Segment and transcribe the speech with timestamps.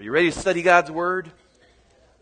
[0.00, 1.30] Are you ready to study God's Word?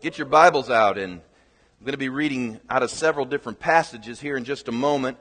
[0.01, 4.19] Get your Bibles out, and I'm going to be reading out of several different passages
[4.19, 5.17] here in just a moment.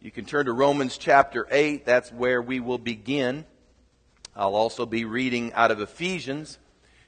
[0.00, 3.44] You can turn to Romans chapter 8, that's where we will begin.
[4.34, 6.58] I'll also be reading out of Ephesians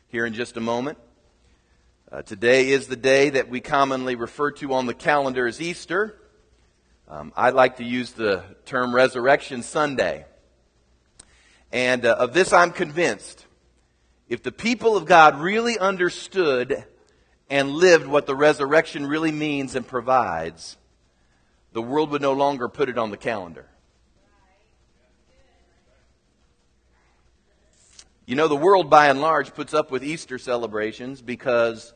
[0.06, 0.98] here in just a moment.
[2.12, 6.14] Uh, today is the day that we commonly refer to on the calendar as Easter.
[7.08, 10.26] Um, I like to use the term Resurrection Sunday.
[11.72, 13.46] And uh, of this I'm convinced.
[14.30, 16.84] If the people of God really understood
[17.50, 20.76] and lived what the resurrection really means and provides,
[21.72, 23.66] the world would no longer put it on the calendar.
[28.24, 31.92] You know, the world by and large puts up with Easter celebrations because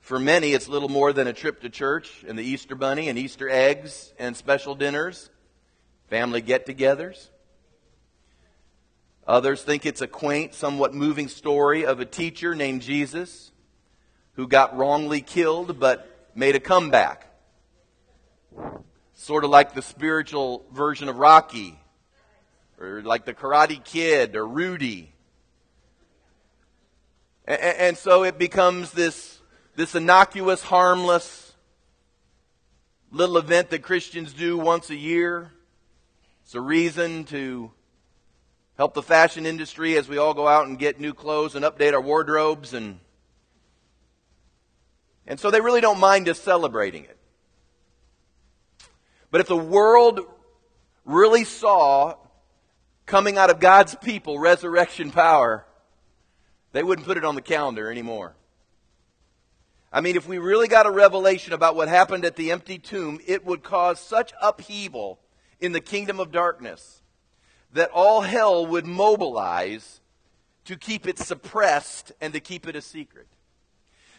[0.00, 3.16] for many it's little more than a trip to church and the Easter bunny and
[3.16, 5.30] Easter eggs and special dinners,
[6.08, 7.28] family get togethers.
[9.30, 13.52] Others think it's a quaint, somewhat moving story of a teacher named Jesus
[14.32, 17.32] who got wrongly killed but made a comeback.
[19.14, 21.78] Sort of like the spiritual version of Rocky,
[22.80, 25.12] or like the Karate Kid, or Rudy.
[27.46, 29.38] And, so it becomes this,
[29.76, 31.52] this innocuous, harmless
[33.12, 35.52] little event that Christians do once a year.
[36.42, 37.70] It's a reason to
[38.80, 41.92] help the fashion industry as we all go out and get new clothes and update
[41.92, 42.98] our wardrobes and
[45.26, 47.18] and so they really don't mind us celebrating it.
[49.30, 50.20] But if the world
[51.04, 52.14] really saw
[53.04, 55.66] coming out of God's people resurrection power,
[56.72, 58.34] they wouldn't put it on the calendar anymore.
[59.92, 63.20] I mean, if we really got a revelation about what happened at the empty tomb,
[63.26, 65.20] it would cause such upheaval
[65.60, 66.99] in the kingdom of darkness
[67.72, 70.00] that all hell would mobilize
[70.64, 73.26] to keep it suppressed and to keep it a secret.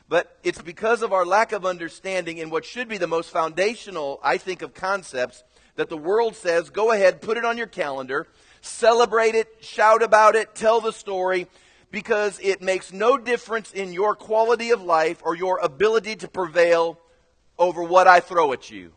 [0.07, 4.19] But it's because of our lack of understanding in what should be the most foundational,
[4.23, 5.43] I think, of concepts
[5.75, 8.27] that the world says go ahead, put it on your calendar,
[8.61, 11.47] celebrate it, shout about it, tell the story,
[11.91, 16.99] because it makes no difference in your quality of life or your ability to prevail
[17.57, 18.91] over what I throw at you.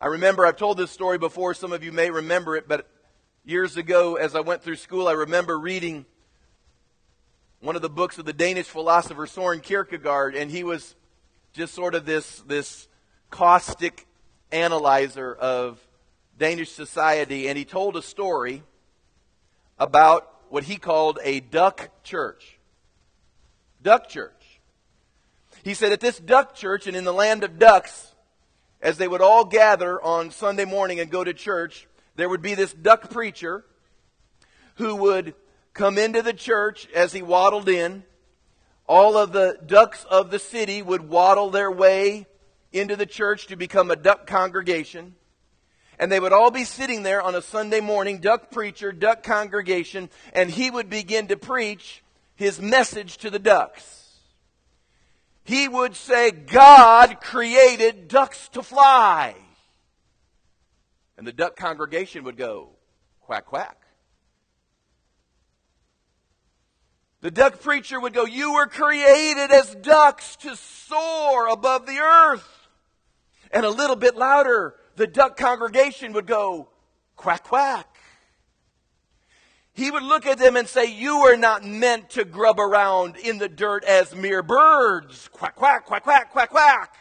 [0.00, 2.88] I remember, I've told this story before, some of you may remember it, but
[3.46, 6.04] years ago, as I went through school, I remember reading
[7.60, 10.96] one of the books of the Danish philosopher Soren Kierkegaard, and he was
[11.52, 12.88] just sort of this, this
[13.30, 14.08] caustic
[14.50, 15.78] analyzer of
[16.36, 18.64] Danish society, and he told a story
[19.78, 22.58] about what he called a duck church.
[23.80, 24.60] Duck church.
[25.62, 28.12] He said at this duck church and in the land of ducks,
[28.82, 32.54] as they would all gather on Sunday morning and go to church, there would be
[32.54, 33.64] this duck preacher
[34.76, 35.34] who would
[35.74, 38.02] come into the church as he waddled in.
[38.88, 42.26] All of the ducks of the city would waddle their way
[42.72, 45.14] into the church to become a duck congregation.
[45.98, 50.10] And they would all be sitting there on a Sunday morning, duck preacher, duck congregation,
[50.32, 52.02] and he would begin to preach
[52.34, 54.18] his message to the ducks.
[55.44, 59.36] He would say, God created ducks to fly.
[61.16, 62.70] And the duck congregation would go,
[63.20, 63.82] quack, quack.
[67.22, 72.68] The duck preacher would go, You were created as ducks to soar above the earth.
[73.50, 76.68] And a little bit louder, the duck congregation would go,
[77.16, 77.96] Quack, quack.
[79.72, 83.38] He would look at them and say, You were not meant to grub around in
[83.38, 85.28] the dirt as mere birds.
[85.32, 86.94] Quack, quack, quack, quack, quack, quack.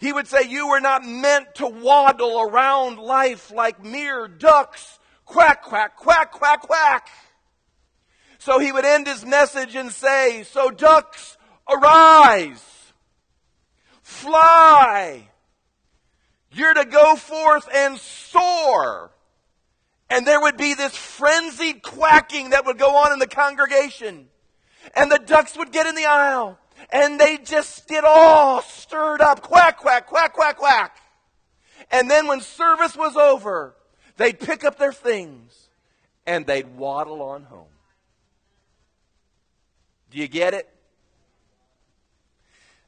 [0.00, 4.98] He would say, You were not meant to waddle around life like mere ducks.
[5.26, 7.08] Quack, quack, quack, quack, quack.
[8.38, 11.36] So he would end his message and say, So ducks,
[11.68, 12.92] arise,
[14.02, 15.28] fly.
[16.52, 19.12] You're to go forth and soar.
[20.08, 24.28] And there would be this frenzied quacking that would go on in the congregation.
[24.96, 26.58] And the ducks would get in the aisle
[26.90, 29.42] and they just get all stirred up.
[29.42, 30.96] Quack, quack, quack, quack, quack.
[31.90, 33.74] And then when service was over,
[34.16, 35.68] they'd pick up their things
[36.26, 37.66] and they'd waddle on home.
[40.10, 40.68] Do you get it?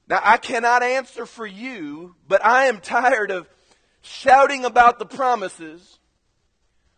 [0.08, 3.48] Now, I cannot answer for you, but I am tired of
[4.02, 5.98] shouting about the promises,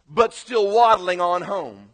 [0.09, 1.91] but still waddling on home.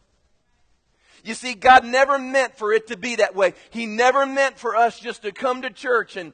[1.24, 3.54] You see, God never meant for it to be that way.
[3.70, 6.32] He never meant for us just to come to church and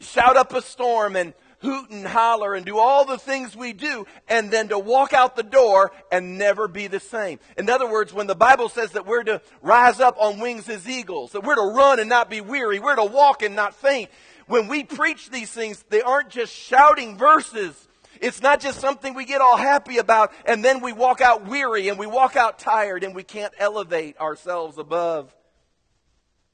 [0.00, 4.06] shout up a storm and hoot and holler and do all the things we do
[4.28, 7.38] and then to walk out the door and never be the same.
[7.56, 10.88] In other words, when the Bible says that we're to rise up on wings as
[10.88, 14.08] eagles, that we're to run and not be weary, we're to walk and not faint.
[14.46, 17.87] When we preach these things, they aren't just shouting verses.
[18.20, 21.88] It's not just something we get all happy about and then we walk out weary
[21.88, 25.34] and we walk out tired and we can't elevate ourselves above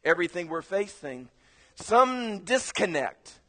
[0.04, 1.28] everything we're facing.
[1.76, 3.40] Some disconnect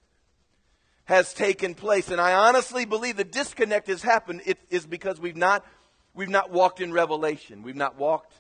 [1.06, 2.10] has taken place.
[2.10, 5.66] And I honestly believe the disconnect has happened it is because we've not,
[6.14, 7.64] we've not walked in revelation.
[7.64, 8.34] We've not walked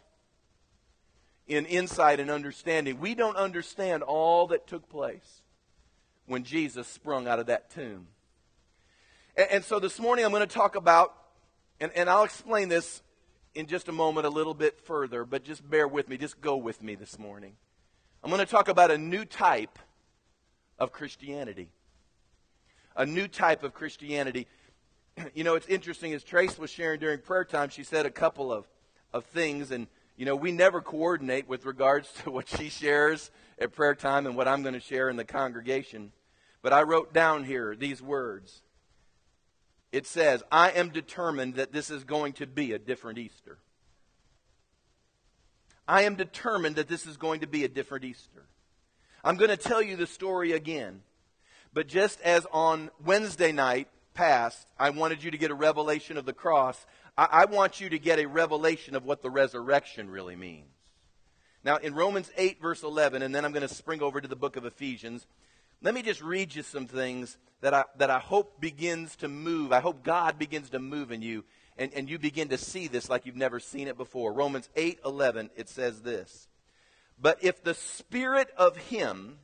[1.47, 2.99] in insight and understanding.
[2.99, 5.41] We don't understand all that took place
[6.25, 8.07] when Jesus sprung out of that tomb.
[9.35, 11.13] And, and so this morning I'm going to talk about,
[11.79, 13.01] and, and I'll explain this
[13.53, 16.17] in just a moment a little bit further, but just bear with me.
[16.17, 17.53] Just go with me this morning.
[18.23, 19.79] I'm going to talk about a new type
[20.79, 21.69] of Christianity.
[22.95, 24.47] A new type of Christianity.
[25.33, 28.51] You know, it's interesting, as Trace was sharing during prayer time, she said a couple
[28.51, 28.67] of,
[29.13, 29.87] of things, and,
[30.17, 34.35] you know, we never coordinate with regards to what she shares at prayer time and
[34.35, 36.11] what I'm going to share in the congregation.
[36.61, 38.61] But I wrote down here these words
[39.95, 43.59] it says, I am determined that this is going to be a different Easter.
[45.87, 48.43] I am determined that this is going to be a different Easter.
[49.23, 50.99] I'm going to tell you the story again.
[51.73, 56.25] But just as on Wednesday night past, I wanted you to get a revelation of
[56.25, 56.85] the cross,
[57.17, 60.73] I, I want you to get a revelation of what the resurrection really means.
[61.63, 64.35] Now, in Romans 8, verse 11, and then I'm going to spring over to the
[64.35, 65.25] book of Ephesians,
[65.85, 69.71] let me just read you some things that I, that I hope begins to move.
[69.71, 71.43] I hope God begins to move in you
[71.77, 74.33] and, and you begin to see this like you've never seen it before.
[74.33, 76.47] Romans 8 11, it says this.
[77.21, 79.37] But if the spirit of him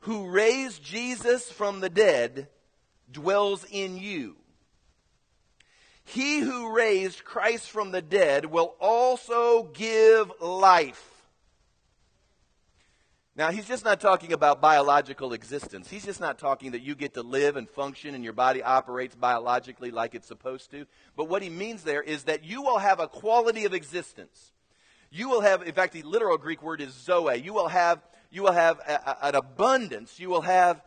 [0.00, 2.46] who raised Jesus from the dead
[3.10, 4.36] dwells in you,
[6.04, 11.13] he who raised Christ from the dead will also give life
[13.36, 15.90] now, he's just not talking about biological existence.
[15.90, 19.16] He's just not talking that you get to live and function and your body operates
[19.16, 20.86] biologically like it's supposed to.
[21.16, 24.52] But what he means there is that you will have a quality of existence.
[25.10, 27.36] You will have, in fact, the literal Greek word is zoe.
[27.36, 28.00] You will have,
[28.30, 30.20] you will have a, a, an abundance.
[30.20, 30.80] You will have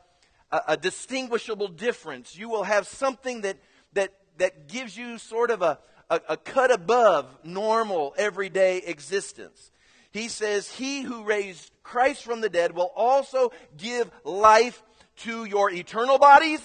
[0.50, 2.38] a, a distinguishable difference.
[2.38, 3.58] You will have something that,
[3.92, 5.80] that, that gives you sort of a,
[6.10, 9.72] a cut above normal, everyday existence.
[10.12, 14.84] He says, He who raised Christ from the dead will also give life
[15.18, 16.62] to your eternal bodies?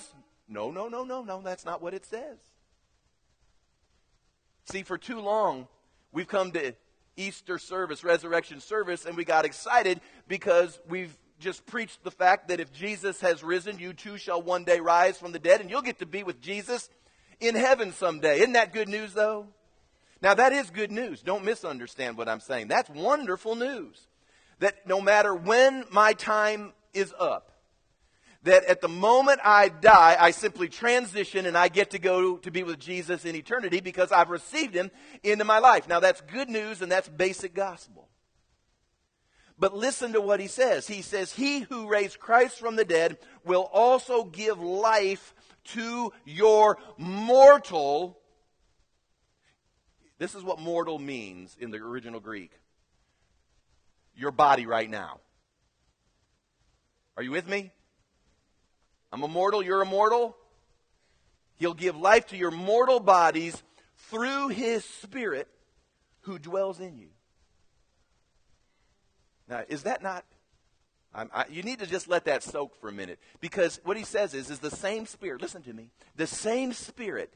[0.49, 1.41] No, no, no, no, no.
[1.41, 2.39] That's not what it says.
[4.67, 5.67] See, for too long,
[6.13, 6.75] we've come to
[7.17, 12.61] Easter service, resurrection service, and we got excited because we've just preached the fact that
[12.61, 15.83] if Jesus has risen, you too shall one day rise from the dead, and you'll
[15.83, 16.89] get to be with Jesus
[17.41, 18.39] in heaven someday.
[18.39, 19.49] Isn't that good news, though?
[20.23, 21.21] Now, that is good news.
[21.21, 22.69] Don't misunderstand what I'm saying.
[22.69, 24.07] That's wonderful news
[24.61, 27.51] that no matter when my time is up,
[28.45, 32.51] that at the moment I die, I simply transition and I get to go to
[32.51, 34.91] be with Jesus in eternity because I've received him
[35.25, 35.89] into my life.
[35.89, 38.09] Now that's good news and that's basic gospel.
[39.59, 40.89] But listen to what he says.
[40.89, 45.35] He says, He who raised Christ from the dead will also give life
[45.65, 48.19] to your mortal.
[50.23, 52.53] This is what mortal means in the original Greek
[54.15, 55.19] your body right now.
[57.17, 57.73] Are you with me?
[59.11, 60.37] I'm immortal, you're immortal.
[61.57, 63.61] He'll give life to your mortal bodies
[64.11, 65.49] through his spirit
[66.21, 67.09] who dwells in you.
[69.49, 70.25] Now, is that not
[71.13, 74.35] I, you need to just let that soak for a minute because what he says
[74.35, 77.35] is is the same spirit listen to me the same spirit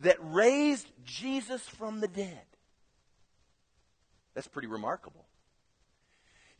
[0.00, 2.42] that raised jesus from the dead
[4.34, 5.26] that's pretty remarkable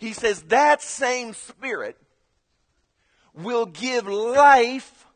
[0.00, 1.94] he says that same Spirit
[3.34, 5.06] will give life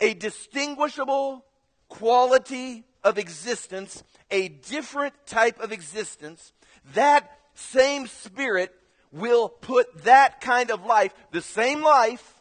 [0.00, 1.44] a distinguishable
[1.88, 6.52] quality of existence, a different type of existence.
[6.94, 8.74] That same Spirit
[9.12, 12.39] will put that kind of life, the same life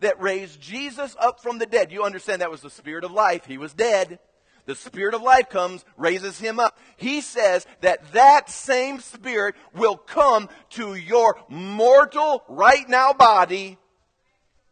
[0.00, 1.92] that raised Jesus up from the dead.
[1.92, 3.46] You understand that was the Spirit of life.
[3.46, 4.18] He was dead
[4.66, 6.78] the Spirit of life comes, raises him up.
[6.96, 13.78] He says that that same Spirit will come to your mortal, right now body.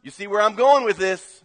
[0.02, 1.43] You see where I'm going with this?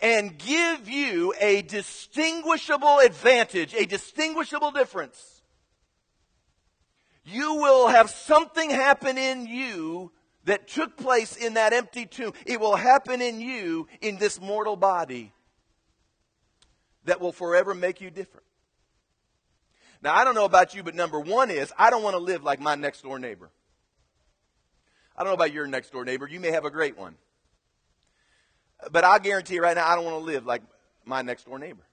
[0.00, 5.42] And give you a distinguishable advantage, a distinguishable difference.
[7.24, 10.12] You will have something happen in you
[10.44, 14.76] that took place in that empty tomb, it will happen in you in this mortal
[14.76, 15.32] body
[17.04, 18.46] that will forever make you different.
[20.02, 22.42] Now, I don't know about you, but number one is I don't want to live
[22.42, 23.50] like my next door neighbor.
[25.16, 26.28] I don't know about your next door neighbor.
[26.28, 27.14] You may have a great one.
[28.90, 30.62] But I guarantee right now, I don't want to live like
[31.06, 31.84] my next door neighbor.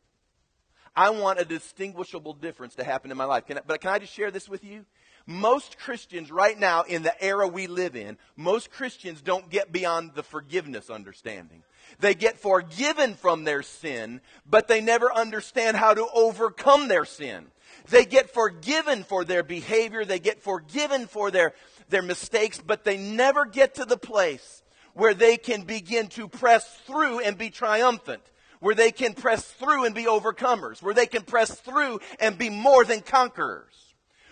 [0.95, 3.45] I want a distinguishable difference to happen in my life.
[3.45, 4.85] Can I, but can I just share this with you?
[5.25, 10.11] Most Christians right now in the era we live in, most Christians don't get beyond
[10.15, 11.63] the forgiveness understanding.
[11.99, 17.45] They get forgiven from their sin, but they never understand how to overcome their sin.
[17.89, 21.53] They get forgiven for their behavior, they get forgiven for their,
[21.89, 26.67] their mistakes, but they never get to the place where they can begin to press
[26.85, 28.23] through and be triumphant
[28.61, 32.49] where they can press through and be overcomers, where they can press through and be
[32.49, 33.73] more than conquerors.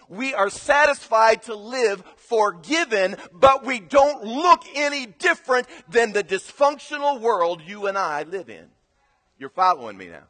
[0.08, 7.20] We are satisfied to live forgiven, but we don't look any different than the dysfunctional
[7.20, 8.68] world you and I live in.
[9.38, 10.28] You're following me now.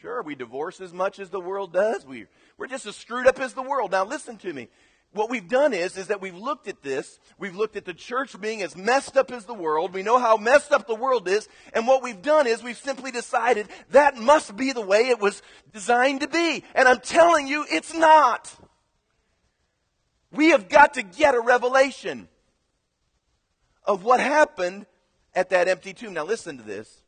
[0.00, 2.06] Sure, we divorce as much as the world does.
[2.06, 3.90] We, we're just as screwed up as the world.
[3.90, 4.68] Now listen to me
[5.12, 7.18] what we've done is, is that we've looked at this.
[7.38, 9.94] We've looked at the church being as messed up as the world.
[9.94, 11.48] We know how messed up the world is.
[11.72, 15.42] And what we've done is we've simply decided that must be the way it was
[15.72, 16.62] designed to be.
[16.74, 18.54] And I'm telling you, it's not.
[20.30, 22.28] We have got to get a revelation
[23.84, 24.84] of what happened
[25.34, 26.12] at that empty tomb.
[26.12, 27.02] Now listen to this.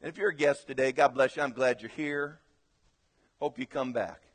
[0.00, 1.42] And if you're a guest today, God bless you.
[1.42, 2.38] I'm glad you're here.
[3.40, 4.31] Hope you come back.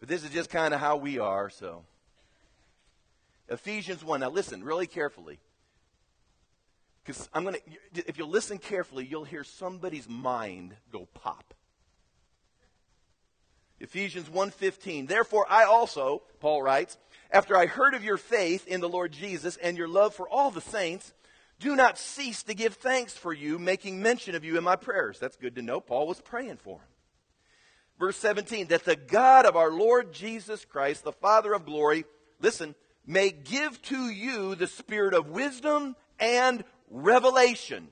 [0.00, 1.84] But this is just kind of how we are, so.
[3.48, 4.20] Ephesians 1.
[4.20, 5.38] Now listen really carefully.
[7.04, 7.56] Because I'm going
[7.94, 11.54] to, if you listen carefully, you'll hear somebody's mind go pop.
[13.80, 16.98] Ephesians 1:15 Therefore I also Paul writes
[17.30, 20.50] after I heard of your faith in the Lord Jesus and your love for all
[20.50, 21.14] the saints
[21.58, 25.18] do not cease to give thanks for you making mention of you in my prayers
[25.18, 26.89] that's good to know Paul was praying for him
[28.00, 32.06] Verse 17, that the God of our Lord Jesus Christ, the Father of glory,
[32.40, 32.74] listen,
[33.06, 37.88] may give to you the spirit of wisdom and revelation.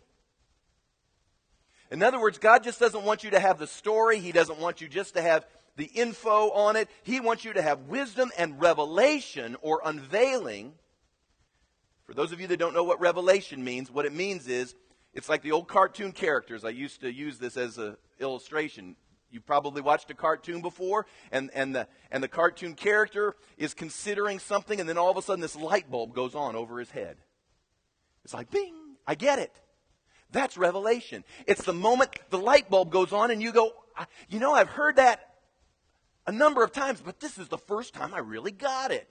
[1.91, 4.19] In other words, God just doesn't want you to have the story.
[4.19, 5.47] He doesn't want you just to have
[5.77, 6.89] the info on it.
[7.03, 10.73] He wants you to have wisdom and revelation or unveiling.
[12.07, 14.75] For those of you that don't know what revelation means, what it means is
[15.13, 16.65] it's like the old cartoon characters.
[16.65, 18.97] I used to use this as an illustration.
[19.31, 24.39] You've probably watched a cartoon before, and, and, the, and the cartoon character is considering
[24.39, 27.19] something, and then all of a sudden this light bulb goes on over his head.
[28.25, 28.75] It's like, bing,
[29.07, 29.61] I get it.
[30.31, 31.25] That's revelation.
[31.47, 33.73] It's the moment the light bulb goes on, and you go,
[34.29, 35.35] you know, I've heard that
[36.27, 39.09] a number of times, but this is the first time I really got it.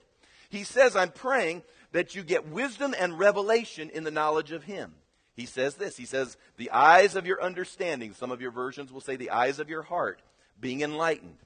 [0.48, 4.94] He says, I'm praying that you get wisdom and revelation in the knowledge of Him
[5.38, 5.96] he says this.
[5.96, 9.60] He says, the eyes of your understanding, some of your versions will say the eyes
[9.60, 10.20] of your heart,
[10.60, 11.38] being enlightened,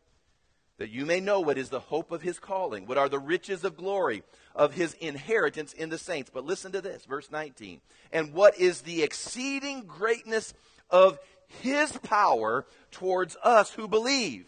[0.78, 3.64] that you may know what is the hope of his calling, what are the riches
[3.64, 4.22] of glory
[4.54, 6.30] of his inheritance in the saints.
[6.32, 7.82] But listen to this, verse 19.
[8.14, 10.54] And what is the exceeding greatness
[10.88, 11.18] of
[11.61, 14.46] his power towards us who believe?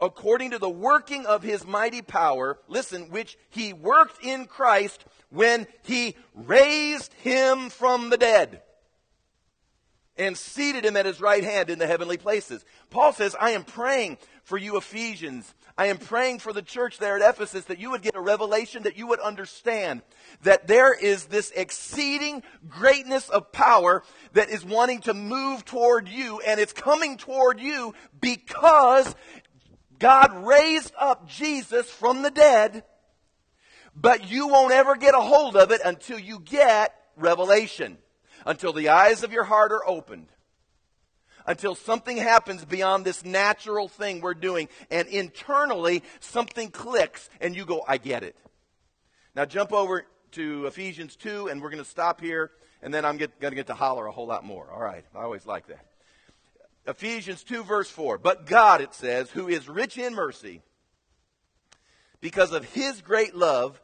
[0.00, 5.66] According to the working of his mighty power, listen, which he worked in Christ when
[5.82, 8.62] he raised him from the dead
[10.16, 12.64] and seated him at his right hand in the heavenly places.
[12.90, 15.54] Paul says, I am praying for you, Ephesians.
[15.76, 18.82] I am praying for the church there at Ephesus that you would get a revelation,
[18.82, 20.02] that you would understand
[20.42, 24.02] that there is this exceeding greatness of power
[24.32, 29.14] that is wanting to move toward you, and it's coming toward you because
[29.98, 32.84] God raised up Jesus from the dead
[34.00, 37.98] but you won't ever get a hold of it until you get revelation,
[38.46, 40.28] until the eyes of your heart are opened,
[41.46, 47.64] until something happens beyond this natural thing we're doing, and internally something clicks and you
[47.64, 48.36] go, I get it.
[49.34, 52.52] Now jump over to Ephesians 2, and we're going to stop here,
[52.82, 54.70] and then I'm going to get to holler a whole lot more.
[54.70, 55.87] All right, I always like that.
[56.88, 58.16] Ephesians 2, verse 4.
[58.18, 60.62] But God, it says, who is rich in mercy,
[62.20, 63.80] because of his great love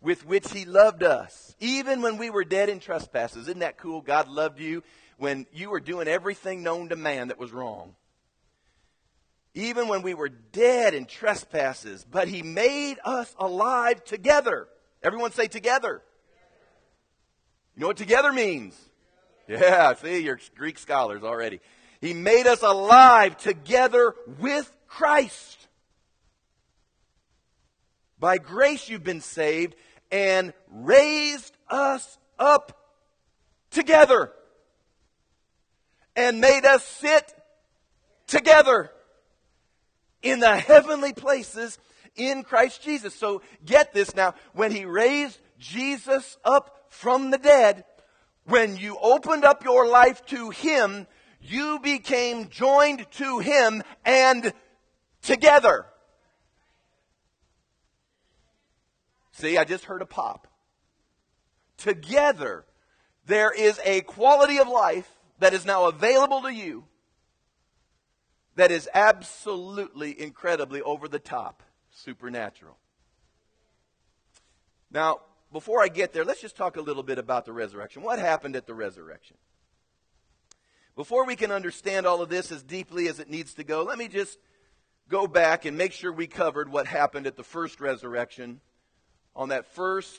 [0.00, 3.48] with which he loved us, even when we were dead in trespasses.
[3.48, 4.00] Isn't that cool?
[4.00, 4.82] God loved you
[5.18, 7.94] when you were doing everything known to man that was wrong.
[9.54, 14.68] Even when we were dead in trespasses, but he made us alive together.
[15.02, 16.02] Everyone say together.
[17.74, 18.76] You know what together means?
[19.48, 21.60] Yeah, see, you're Greek scholars already.
[22.00, 25.58] He made us alive together with Christ
[28.20, 29.76] By grace you've been saved
[30.10, 32.76] and raised us up
[33.70, 34.32] together
[36.16, 37.32] and made us sit
[38.26, 38.90] together
[40.22, 41.78] in the heavenly places
[42.16, 43.14] in Christ Jesus.
[43.14, 44.34] So get this now.
[44.52, 47.84] When he raised Jesus up from the dead,
[48.46, 51.06] when you opened up your life to him,
[51.40, 54.52] you became joined to him and
[55.22, 55.86] together.
[59.32, 60.48] See, I just heard a pop.
[61.76, 62.64] Together,
[63.26, 66.84] there is a quality of life that is now available to you
[68.56, 72.76] that is absolutely, incredibly over the top, supernatural.
[74.90, 75.20] Now,
[75.52, 78.02] before I get there, let's just talk a little bit about the resurrection.
[78.02, 79.36] What happened at the resurrection?
[80.98, 83.98] Before we can understand all of this as deeply as it needs to go, let
[83.98, 84.36] me just
[85.08, 88.60] go back and make sure we covered what happened at the first resurrection
[89.36, 90.18] on that first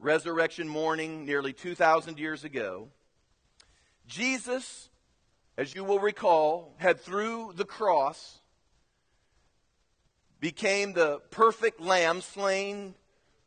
[0.00, 2.88] resurrection morning nearly 2,000 years ago.
[4.08, 4.88] Jesus
[5.56, 8.40] as you will recall, had through the cross
[10.40, 12.96] became the perfect lamb slain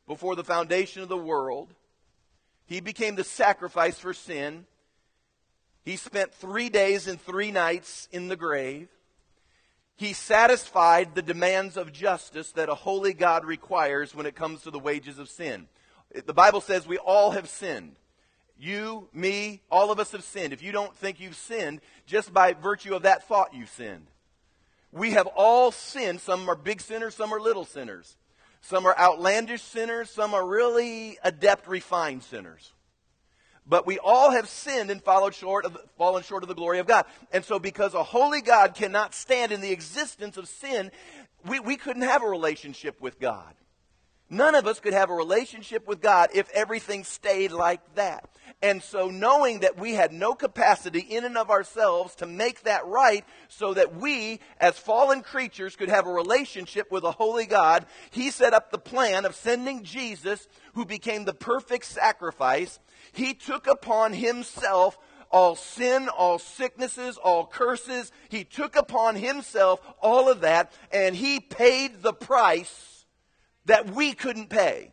[0.07, 1.73] before the foundation of the world.
[2.63, 4.65] He became the sacrifice for sin.
[5.83, 8.87] He spent three days and three nights in the grave.
[9.95, 14.71] He satisfied the demands of justice that a holy God requires when it comes to
[14.71, 15.67] the wages of sin.
[16.25, 17.95] The Bible says we all have sinned.
[18.59, 20.53] You, me, all of us have sinned.
[20.53, 24.07] If you don't think you've sinned, just by virtue of that thought, you've sinned.
[24.91, 26.21] We have all sinned.
[26.21, 28.17] Some are big sinners, some are little sinners.
[28.61, 32.71] Some are outlandish sinners, some are really adept, refined sinners.
[33.71, 36.87] But we all have sinned and followed short of, fallen short of the glory of
[36.87, 37.05] God.
[37.31, 40.91] And so, because a holy God cannot stand in the existence of sin,
[41.47, 43.53] we, we couldn't have a relationship with God.
[44.33, 48.29] None of us could have a relationship with God if everything stayed like that.
[48.61, 52.85] And so, knowing that we had no capacity in and of ourselves to make that
[52.85, 57.85] right, so that we, as fallen creatures, could have a relationship with a holy God,
[58.11, 62.79] He set up the plan of sending Jesus, who became the perfect sacrifice.
[63.11, 64.97] He took upon Himself
[65.29, 68.13] all sin, all sicknesses, all curses.
[68.29, 72.90] He took upon Himself all of that, and He paid the price
[73.71, 74.91] that we couldn't pay.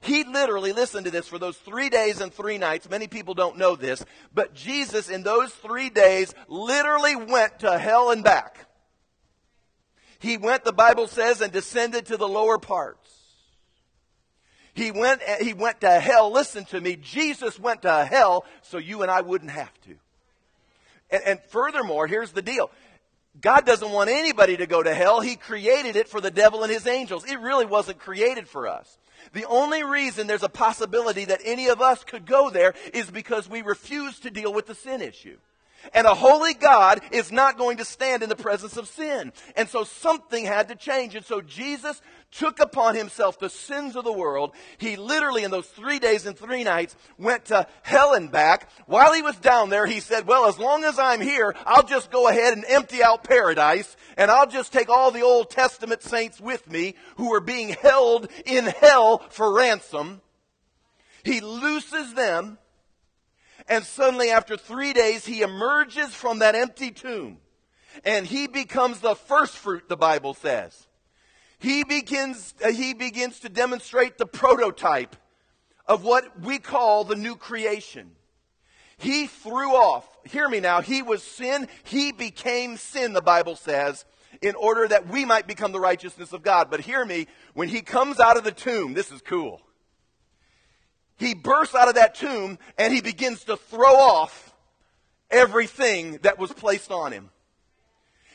[0.00, 3.56] He literally, listen to this, for those three days and three nights, many people don't
[3.56, 8.66] know this, but Jesus in those three days literally went to hell and back.
[10.18, 13.08] He went, the Bible says, and descended to the lower parts.
[14.74, 16.32] He went, eh, he went to hell.
[16.32, 16.96] Listen to me.
[16.96, 19.94] Jesus went to hell so you and I wouldn't have to.
[21.10, 22.70] And, and furthermore, here's the deal.
[23.40, 25.20] God doesn't want anybody to go to hell.
[25.20, 27.24] He created it for the devil and his angels.
[27.24, 28.98] It really wasn't created for us.
[29.32, 33.48] The only reason there's a possibility that any of us could go there is because
[33.48, 35.38] we refuse to deal with the sin issue.
[35.94, 39.32] And a holy God is not going to stand in the presence of sin.
[39.56, 41.14] And so something had to change.
[41.14, 44.54] And so Jesus took upon himself the sins of the world.
[44.76, 48.70] He literally, in those three days and three nights, went to hell and back.
[48.86, 52.10] While he was down there, he said, Well, as long as I'm here, I'll just
[52.10, 56.40] go ahead and empty out paradise, and I'll just take all the Old Testament saints
[56.40, 60.20] with me who are being held in hell for ransom.
[61.24, 62.58] He looses them
[63.68, 67.38] and suddenly, after three days, he emerges from that empty tomb.
[68.04, 70.86] And he becomes the first fruit, the Bible says.
[71.58, 75.16] He begins, uh, he begins to demonstrate the prototype
[75.86, 78.12] of what we call the new creation.
[78.96, 81.68] He threw off, hear me now, he was sin.
[81.84, 84.04] He became sin, the Bible says,
[84.40, 86.70] in order that we might become the righteousness of God.
[86.70, 89.60] But hear me, when he comes out of the tomb, this is cool
[91.18, 94.54] he bursts out of that tomb and he begins to throw off
[95.30, 97.30] everything that was placed on him.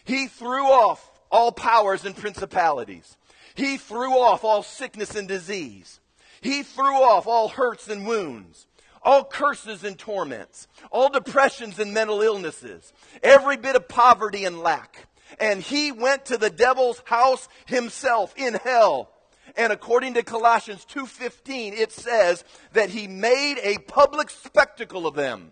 [0.04, 3.17] He threw off all powers and principalities.
[3.56, 6.00] He threw off all sickness and disease.
[6.41, 8.67] He threw off all hurts and wounds,
[9.02, 12.91] all curses and torments, all depressions and mental illnesses,
[13.22, 15.08] every bit of poverty and lack.
[15.39, 19.12] And he went to the devil's house himself in hell
[19.56, 25.52] and according to Colossians 2:15 it says that he made a public spectacle of them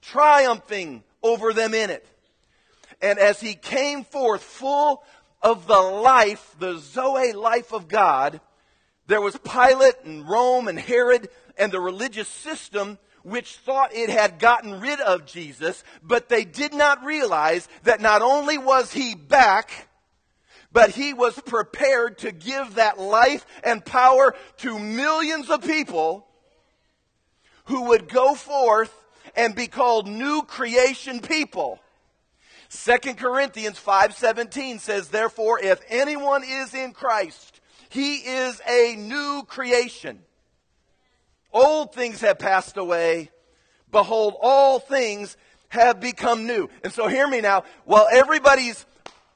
[0.00, 2.06] triumphing over them in it.
[3.00, 5.02] And as he came forth full
[5.42, 8.40] of the life the zoe life of God
[9.06, 11.28] there was Pilate and Rome and Herod
[11.58, 16.74] and the religious system which thought it had gotten rid of Jesus, but they did
[16.74, 19.88] not realize that not only was he back,
[20.74, 26.26] but he was prepared to give that life and power to millions of people
[27.66, 28.92] who would go forth
[29.36, 31.78] and be called new creation people.
[32.70, 40.24] 2 Corinthians 5:17 says therefore if anyone is in Christ he is a new creation.
[41.52, 43.30] Old things have passed away
[43.92, 45.36] behold all things
[45.68, 46.68] have become new.
[46.82, 48.84] And so hear me now while everybody's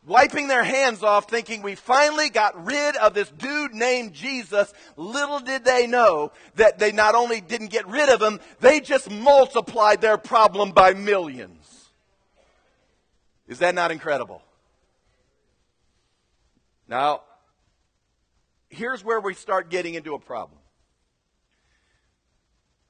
[0.09, 4.73] wiping their hands off thinking we finally got rid of this dude named Jesus.
[4.97, 9.11] Little did they know that they not only didn't get rid of him, they just
[9.11, 11.90] multiplied their problem by millions.
[13.47, 14.42] Is that not incredible?
[16.88, 17.23] Now,
[18.71, 20.59] here's where we start getting into a problem.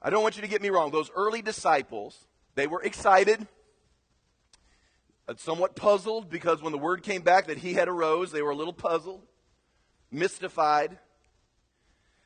[0.01, 0.91] I don't want you to get me wrong.
[0.91, 2.17] Those early disciples,
[2.55, 3.45] they were excited
[5.37, 8.55] somewhat puzzled because when the word came back that he had arose, they were a
[8.55, 9.21] little puzzled,
[10.09, 10.97] mystified.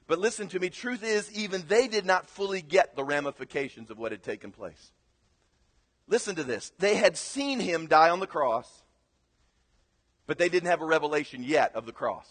[0.08, 3.98] But listen to me, truth is, even they did not fully get the ramifications of
[3.98, 4.92] what had taken place.
[6.08, 6.72] Listen to this.
[6.80, 8.84] They had seen him die on the cross,
[10.28, 12.30] but they didn't have a revelation yet of the cross.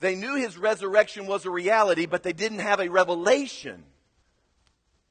[0.00, 3.84] They knew his resurrection was a reality, but they didn't have a revelation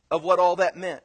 [0.09, 1.03] of what all that meant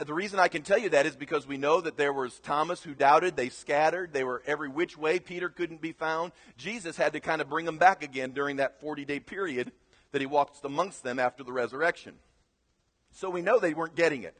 [0.00, 2.82] the reason I can tell you that is because we know that there was Thomas
[2.82, 3.36] who doubted.
[3.36, 4.12] They scattered.
[4.12, 5.18] They were every which way.
[5.18, 6.32] Peter couldn't be found.
[6.56, 9.72] Jesus had to kind of bring them back again during that 40 day period
[10.12, 12.14] that he walked amongst them after the resurrection.
[13.12, 14.36] So we know they weren't getting it.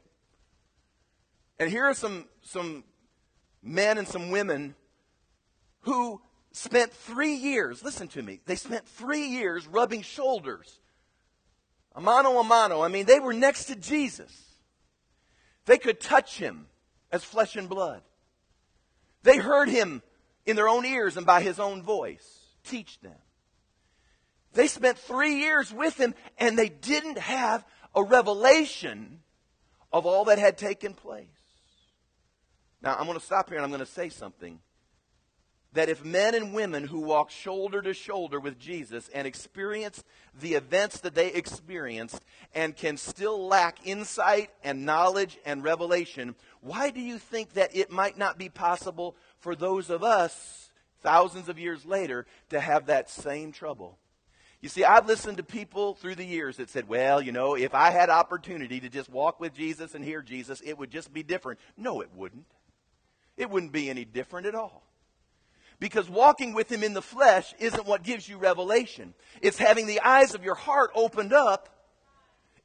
[1.59, 2.83] And here are some, some
[3.61, 4.75] men and some women
[5.81, 10.79] who spent three years, listen to me, they spent three years rubbing shoulders.
[11.95, 12.81] A mano a mano.
[12.81, 14.52] I mean, they were next to Jesus.
[15.65, 16.67] They could touch him
[17.11, 18.01] as flesh and blood.
[19.23, 20.01] They heard him
[20.45, 23.15] in their own ears and by his own voice teach them.
[24.53, 29.19] They spent three years with him and they didn't have a revelation
[29.91, 31.27] of all that had taken place.
[32.81, 34.59] Now, I'm going to stop here and I'm going to say something
[35.73, 40.03] that if men and women who walk shoulder to shoulder with Jesus and experience
[40.39, 46.89] the events that they experienced and can still lack insight and knowledge and revelation, why
[46.89, 50.69] do you think that it might not be possible for those of us
[51.01, 53.97] thousands of years later to have that same trouble?
[54.61, 57.75] You see, I've listened to people through the years that said, well, you know, if
[57.75, 61.21] I had opportunity to just walk with Jesus and hear Jesus, it would just be
[61.21, 61.59] different.
[61.75, 62.45] No, it wouldn't.
[63.35, 64.83] It wouldn't be any different at all.
[65.83, 69.13] Because walking with Him in the flesh isn't what gives you revelation.
[69.41, 71.67] It's having the eyes of your heart opened up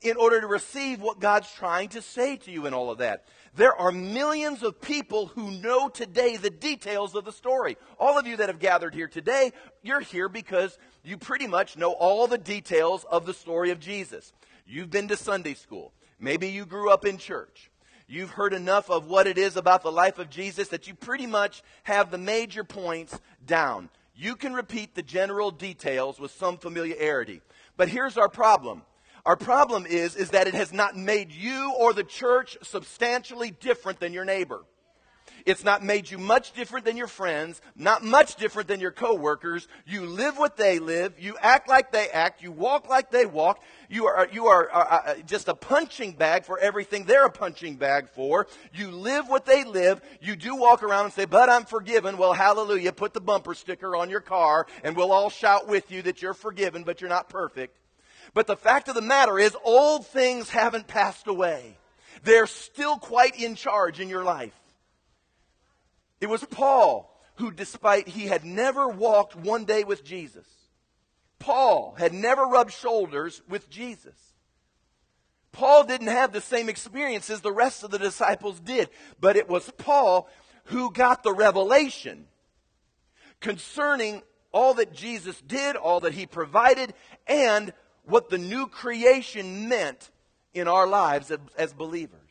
[0.00, 3.24] in order to receive what God's trying to say to you and all of that.
[3.56, 7.76] There are millions of people who know today the details of the story.
[7.98, 9.50] All of you that have gathered here today,
[9.82, 14.32] you're here because you pretty much know all the details of the story of Jesus.
[14.64, 15.92] You've been to Sunday school.
[16.20, 17.67] Maybe you grew up in church.
[18.08, 21.26] You've heard enough of what it is about the life of Jesus that you pretty
[21.26, 23.90] much have the major points down.
[24.16, 27.42] You can repeat the general details with some familiarity.
[27.76, 28.82] But here's our problem.
[29.26, 34.00] Our problem is, is that it has not made you or the church substantially different
[34.00, 34.64] than your neighbor.
[35.46, 39.68] It's not made you much different than your friends, not much different than your coworkers.
[39.86, 41.14] You live what they live.
[41.18, 42.42] You act like they act.
[42.42, 43.62] You walk like they walk.
[43.88, 48.08] You are, you are uh, just a punching bag for everything they're a punching bag
[48.10, 48.46] for.
[48.74, 50.00] You live what they live.
[50.20, 52.16] You do walk around and say, but I'm forgiven.
[52.16, 52.92] Well, hallelujah.
[52.92, 56.34] Put the bumper sticker on your car and we'll all shout with you that you're
[56.34, 57.76] forgiven, but you're not perfect.
[58.34, 61.78] But the fact of the matter is, old things haven't passed away.
[62.24, 64.52] They're still quite in charge in your life.
[66.20, 70.46] It was Paul who, despite he had never walked one day with Jesus,
[71.38, 74.16] Paul had never rubbed shoulders with Jesus.
[75.52, 78.88] Paul didn't have the same experiences the rest of the disciples did,
[79.20, 80.28] but it was Paul
[80.64, 82.26] who got the revelation
[83.40, 86.94] concerning all that Jesus did, all that he provided,
[87.26, 87.72] and
[88.04, 90.10] what the new creation meant
[90.54, 92.27] in our lives as, as believers.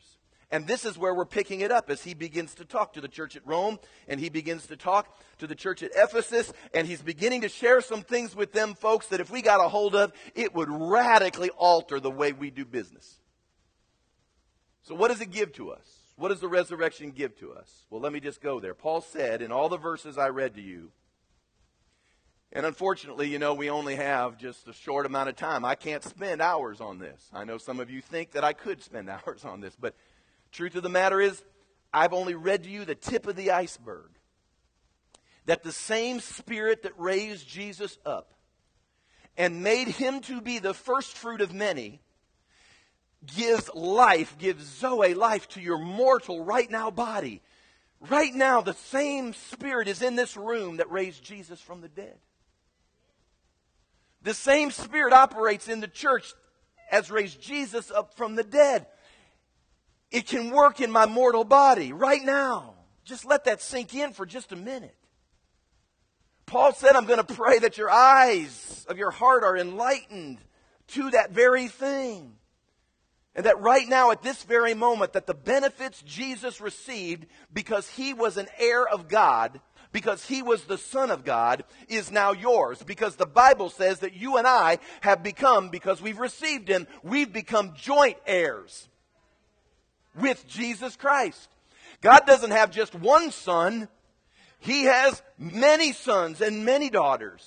[0.50, 3.08] And this is where we're picking it up as he begins to talk to the
[3.08, 7.02] church at Rome and he begins to talk to the church at Ephesus and he's
[7.02, 10.12] beginning to share some things with them folks that if we got a hold of,
[10.34, 13.18] it would radically alter the way we do business.
[14.82, 15.86] So what does it give to us?
[16.16, 17.84] What does the resurrection give to us?
[17.90, 18.74] Well, let me just go there.
[18.74, 20.90] Paul said in all the verses I read to you,
[22.52, 25.64] and unfortunately, you know, we only have just a short amount of time.
[25.64, 27.28] I can't spend hours on this.
[27.34, 29.94] I know some of you think that I could spend hours on this, but
[30.52, 31.42] Truth of the matter is,
[31.92, 34.10] I've only read to you the tip of the iceberg
[35.46, 38.34] that the same Spirit that raised Jesus up
[39.36, 42.00] and made him to be the first fruit of many
[43.34, 47.40] gives life, gives Zoe life to your mortal right now body.
[48.00, 52.18] Right now, the same Spirit is in this room that raised Jesus from the dead.
[54.22, 56.32] The same Spirit operates in the church
[56.90, 58.86] as raised Jesus up from the dead.
[60.10, 62.74] It can work in my mortal body right now.
[63.04, 64.94] Just let that sink in for just a minute.
[66.46, 70.38] Paul said, I'm going to pray that your eyes of your heart are enlightened
[70.88, 72.32] to that very thing.
[73.34, 78.14] And that right now, at this very moment, that the benefits Jesus received because he
[78.14, 79.60] was an heir of God,
[79.92, 82.82] because he was the Son of God, is now yours.
[82.82, 87.32] Because the Bible says that you and I have become, because we've received him, we've
[87.32, 88.88] become joint heirs
[90.20, 91.48] with Jesus Christ.
[92.00, 93.88] God doesn't have just one son,
[94.58, 97.42] He has many sons and many daughters.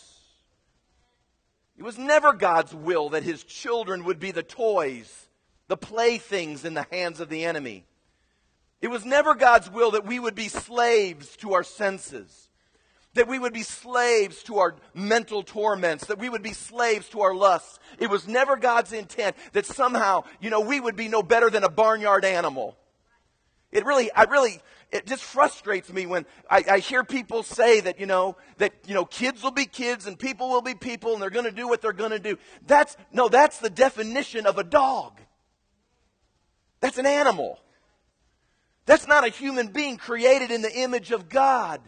[1.77, 5.29] It was never God's will that His children would be the toys,
[5.67, 7.85] the playthings in the hands of the enemy.
[8.81, 12.49] It was never God's will that we would be slaves to our senses,
[13.13, 17.21] that we would be slaves to our mental torments, that we would be slaves to
[17.21, 17.79] our lusts.
[17.99, 21.63] It was never God's intent that somehow, you know, we would be no better than
[21.63, 22.77] a barnyard animal.
[23.71, 27.99] It really, I really, it just frustrates me when I, I, hear people say that,
[27.99, 31.21] you know, that, you know, kids will be kids and people will be people and
[31.21, 32.37] they're going to do what they're going to do.
[32.67, 35.19] That's, no, that's the definition of a dog.
[36.81, 37.59] That's an animal.
[38.85, 41.79] That's not a human being created in the image of God.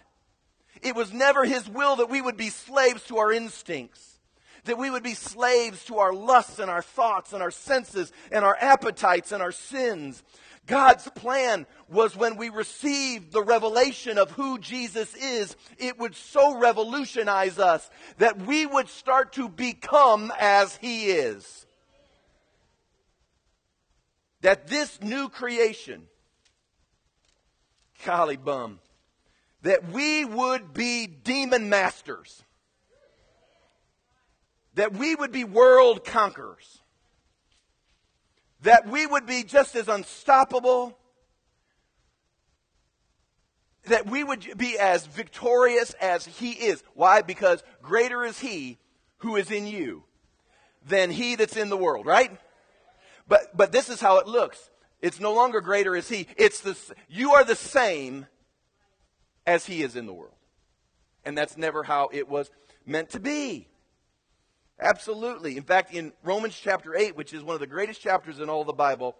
[0.83, 4.19] It was never His will that we would be slaves to our instincts,
[4.65, 8.43] that we would be slaves to our lusts and our thoughts and our senses and
[8.43, 10.23] our appetites and our sins.
[10.65, 16.57] God's plan was when we received the revelation of who Jesus is, it would so
[16.57, 21.65] revolutionize us that we would start to become as He is.
[24.41, 26.03] That this new creation,
[28.05, 28.79] golly bum,
[29.63, 32.43] that we would be demon masters,
[34.75, 36.79] that we would be world conquerors
[38.63, 40.97] that we would be just as unstoppable,
[43.85, 46.81] that we would be as victorious as He is.
[46.93, 47.21] Why?
[47.21, 48.79] Because greater is He
[49.17, 50.03] who is in you
[50.85, 52.31] than He that's in the world, right?
[53.27, 54.69] But, but this is how it looks.
[55.01, 56.27] It's no longer greater is He.
[56.37, 56.77] It's the,
[57.09, 58.27] you are the same
[59.45, 60.35] as He is in the world.
[61.25, 62.49] And that's never how it was
[62.85, 63.67] meant to be.
[64.79, 65.55] Absolutely.
[65.57, 68.63] In fact, in Romans chapter 8, which is one of the greatest chapters in all
[68.63, 69.15] the Bible,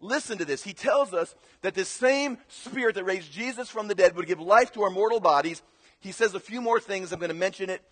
[0.00, 0.62] listen to this.
[0.62, 4.40] He tells us that this same Spirit that raised Jesus from the dead would give
[4.40, 5.62] life to our mortal bodies.
[6.00, 7.12] He says a few more things.
[7.12, 7.82] I'm going to mention it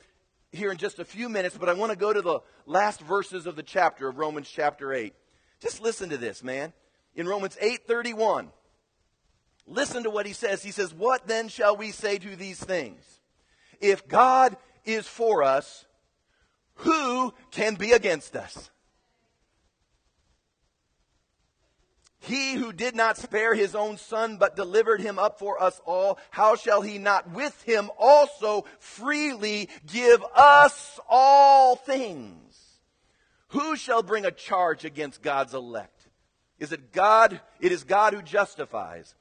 [0.52, 3.46] here in just a few minutes, but I want to go to the last verses
[3.46, 5.14] of the chapter of Romans chapter 8.
[5.60, 6.72] Just listen to this, man.
[7.14, 8.48] In Romans 8:31,
[9.66, 10.62] listen to what he says.
[10.62, 13.20] He says, "What then shall we say to these things?
[13.81, 15.87] If God is for us,
[16.76, 18.70] who can be against us?
[22.18, 26.18] He who did not spare his own son, but delivered him up for us all,
[26.31, 32.81] how shall he not with him also freely give us all things?
[33.48, 36.09] Who shall bring a charge against God's elect?
[36.59, 37.40] Is it God?
[37.61, 39.14] It is God who justifies.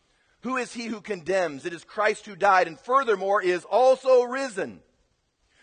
[0.45, 1.65] Who is he who condemns?
[1.65, 4.79] It is Christ who died and furthermore is also risen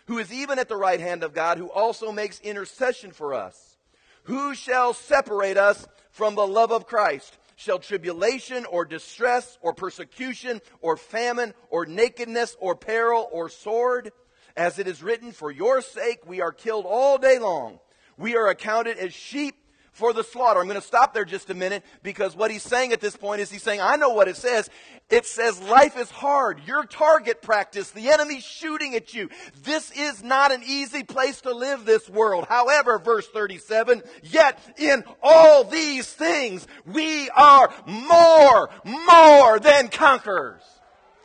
[0.07, 3.77] who is even at the right hand of God, who also makes intercession for us.
[4.23, 7.37] Who shall separate us from the love of Christ?
[7.55, 14.11] Shall tribulation or distress or persecution or famine or nakedness or peril or sword?
[14.57, 17.79] As it is written, for your sake we are killed all day long.
[18.17, 19.55] We are accounted as sheep
[19.93, 20.59] for the slaughter.
[20.59, 23.41] I'm going to stop there just a minute because what he's saying at this point
[23.41, 24.69] is he's saying, I know what it says.
[25.09, 26.61] It says life is hard.
[26.65, 29.29] You're target practice, the enemy's shooting at you.
[29.63, 32.45] This is not an easy place to live this world.
[32.49, 40.63] However, verse 37, yet in all these things we are more, more than conquerors.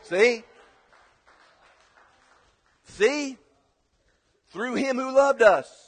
[0.03, 0.45] See?
[2.85, 3.39] See?
[4.51, 5.88] Through him who loved us.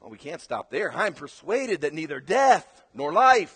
[0.00, 0.92] Well, we can't stop there.
[0.94, 3.54] I'm persuaded that neither death, nor life,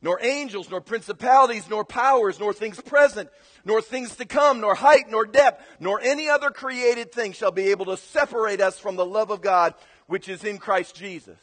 [0.00, 3.28] nor angels, nor principalities, nor powers, nor things present,
[3.64, 7.70] nor things to come, nor height, nor depth, nor any other created thing shall be
[7.70, 9.74] able to separate us from the love of God
[10.06, 11.38] which is in Christ Jesus.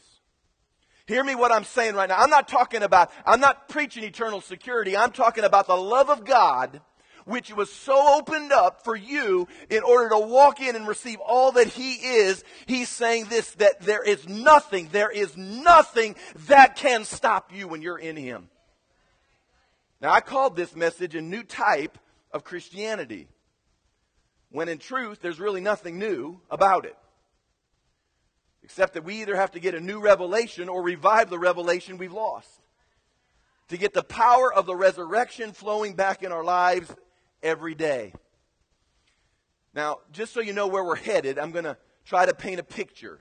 [1.06, 2.18] Hear me what I'm saying right now.
[2.18, 4.94] I'm not talking about, I'm not preaching eternal security.
[4.94, 6.82] I'm talking about the love of God
[7.28, 11.52] which was so opened up for you in order to walk in and receive all
[11.52, 17.04] that He is, He's saying this, that there is nothing, there is nothing that can
[17.04, 18.48] stop you when you're in Him.
[20.00, 21.98] Now, I called this message a new type
[22.32, 23.28] of Christianity,
[24.50, 26.96] when in truth, there's really nothing new about it.
[28.62, 32.12] Except that we either have to get a new revelation or revive the revelation we've
[32.12, 32.48] lost.
[33.68, 36.90] To get the power of the resurrection flowing back in our lives
[37.42, 38.12] every day.
[39.74, 42.64] Now, just so you know where we're headed, I'm going to try to paint a
[42.64, 43.18] picture.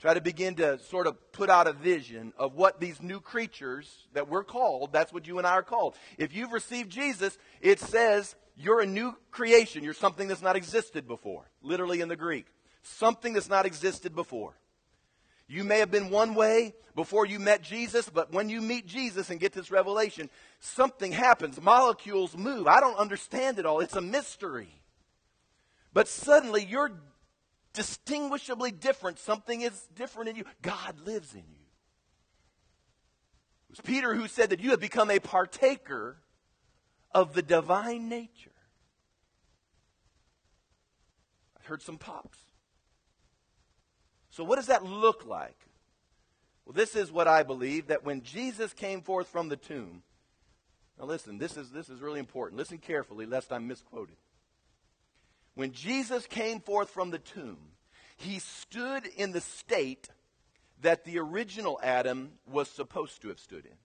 [0.00, 4.06] Try to begin to sort of put out a vision of what these new creatures
[4.12, 5.94] that we're called, that's what you and I are called.
[6.18, 9.84] If you've received Jesus, it says you're a new creation.
[9.84, 12.46] You're something that's not existed before, literally in the Greek
[12.86, 14.54] something that's not existed before.
[15.48, 19.30] You may have been one way before you met Jesus, but when you meet Jesus
[19.30, 20.28] and get this revelation,
[20.58, 21.60] something happens.
[21.60, 22.66] Molecules move.
[22.66, 23.80] I don't understand it all.
[23.80, 24.80] It's a mystery.
[25.92, 26.90] But suddenly you're
[27.74, 29.18] distinguishably different.
[29.18, 30.44] Something is different in you.
[30.62, 31.66] God lives in you.
[33.68, 36.16] It was Peter who said that you have become a partaker
[37.12, 38.50] of the divine nature.
[41.58, 42.45] I heard some pops.
[44.36, 45.56] So, what does that look like?
[46.66, 50.02] Well, this is what I believe that when Jesus came forth from the tomb,
[50.98, 52.58] now listen, this is, this is really important.
[52.58, 54.16] Listen carefully, lest I'm misquoted.
[55.54, 57.56] When Jesus came forth from the tomb,
[58.18, 60.10] he stood in the state
[60.82, 63.76] that the original Adam was supposed to have stood in.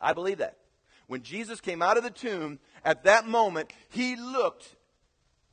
[0.00, 0.56] I believe that.
[1.06, 4.74] When Jesus came out of the tomb, at that moment, he looked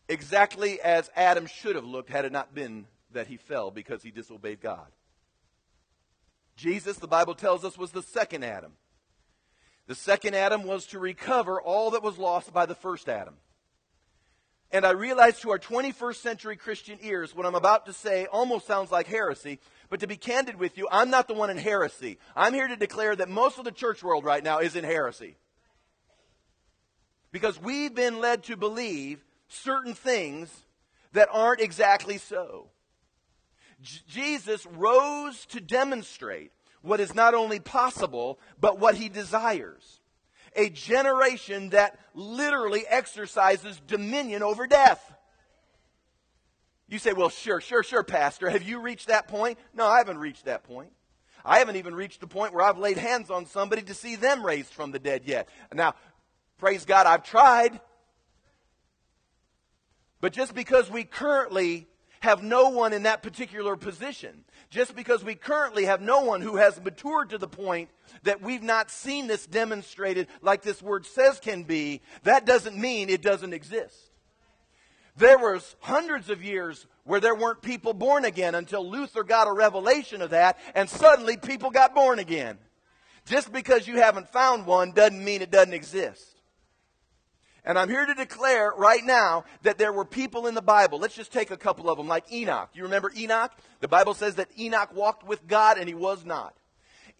[0.07, 4.11] exactly as Adam should have looked had it not been that he fell because he
[4.11, 4.87] disobeyed God.
[6.55, 8.73] Jesus, the Bible tells us, was the second Adam.
[9.87, 13.35] The second Adam was to recover all that was lost by the first Adam.
[14.71, 18.67] And I realize to our 21st century Christian ears, what I'm about to say almost
[18.67, 19.59] sounds like heresy.
[19.89, 22.19] But to be candid with you, I'm not the one in heresy.
[22.35, 25.37] I'm here to declare that most of the church world right now is in heresy.
[27.31, 30.51] Because we've been led to believe certain things
[31.13, 32.69] that aren't exactly so.
[33.81, 39.99] Jesus rose to demonstrate what is not only possible, but what he desires.
[40.55, 45.13] A generation that literally exercises dominion over death.
[46.87, 48.49] You say, well, sure, sure, sure, Pastor.
[48.49, 49.59] Have you reached that point?
[49.73, 50.91] No, I haven't reached that point.
[51.45, 54.45] I haven't even reached the point where I've laid hands on somebody to see them
[54.45, 55.47] raised from the dead yet.
[55.73, 55.93] Now,
[56.57, 57.79] praise God, I've tried.
[60.19, 61.87] But just because we currently
[62.19, 64.43] have no one in that particular position.
[64.69, 67.89] Just because we currently have no one who has matured to the point
[68.23, 73.09] that we've not seen this demonstrated like this word says can be, that doesn't mean
[73.09, 73.95] it doesn't exist.
[75.17, 79.53] There was hundreds of years where there weren't people born again until Luther got a
[79.53, 82.57] revelation of that and suddenly people got born again.
[83.25, 86.38] Just because you haven't found one doesn't mean it doesn't exist.
[87.65, 90.99] And I'm here to declare right now that there were people in the Bible.
[90.99, 92.69] Let's just take a couple of them, like Enoch.
[92.73, 93.51] You remember Enoch?
[93.79, 96.55] The Bible says that Enoch walked with God and he was not.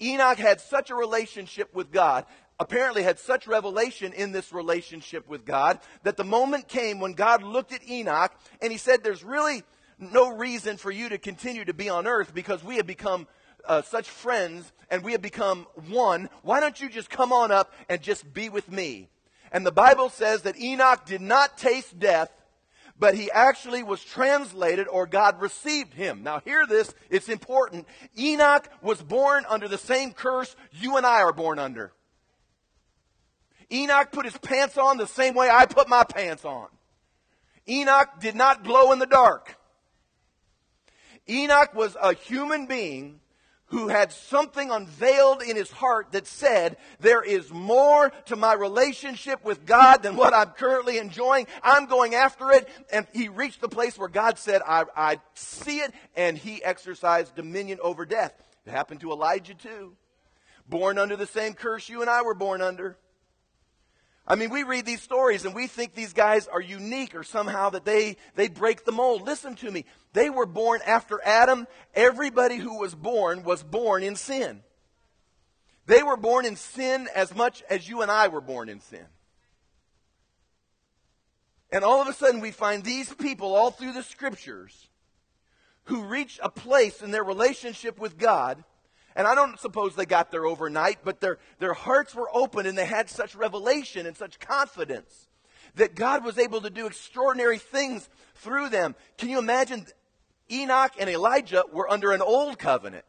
[0.02, 2.26] Enoch had such a relationship with God,
[2.60, 7.44] apparently had such revelation in this relationship with God, that the moment came when God
[7.44, 9.64] looked at Enoch and he said, There's really
[10.00, 13.28] no reason for you to continue to be on earth because we have become
[13.66, 16.30] uh, such friends and we have become one.
[16.42, 19.10] Why don't you just come on up and just be with me?
[19.52, 22.32] And the Bible says that Enoch did not taste death,
[23.00, 26.24] but he actually was translated or God received him.
[26.24, 27.88] Now hear this, it's important.
[28.18, 31.94] Enoch was born under the same curse you and I are born under.
[33.72, 36.68] Enoch put his pants on the same way I put my pants on.
[37.68, 39.56] Enoch did not glow in the dark.
[41.30, 43.20] Enoch was a human being
[43.70, 49.44] who had something unveiled in his heart that said, There is more to my relationship
[49.44, 51.48] with God than what I'm currently enjoying.
[51.64, 52.68] I'm going after it.
[52.92, 57.36] And he reached the place where God said, I, I see it, and he exercised
[57.36, 58.34] dominion over death.
[58.66, 59.96] It happened to Elijah too.
[60.68, 62.98] Born under the same curse you and I were born under.
[64.32, 67.72] I mean, we read these stories and we think these guys are unique or somehow
[67.72, 69.24] that they, they break the mold.
[69.24, 69.86] Listen to me.
[70.14, 71.66] They were born after Adam.
[71.96, 74.62] Everybody who was born was born in sin.
[75.88, 79.06] They were born in sin as much as you and I were born in sin.
[81.72, 84.90] And all of a sudden, we find these people all through the scriptures
[85.86, 88.64] who reach a place in their relationship with God
[89.20, 92.78] And I don't suppose they got there overnight, but their, their hearts were open and
[92.78, 95.28] they had such revelation and such confidence
[95.76, 98.96] that God was able to do extraordinary things through them.
[99.18, 99.86] Can you imagine?
[100.50, 103.04] Enoch and Elijah were under an old covenant.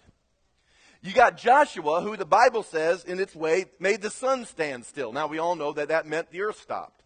[1.01, 5.13] You got Joshua, who the Bible says, in its way, made the sun stand still.
[5.13, 7.05] Now, we all know that that meant the earth stopped.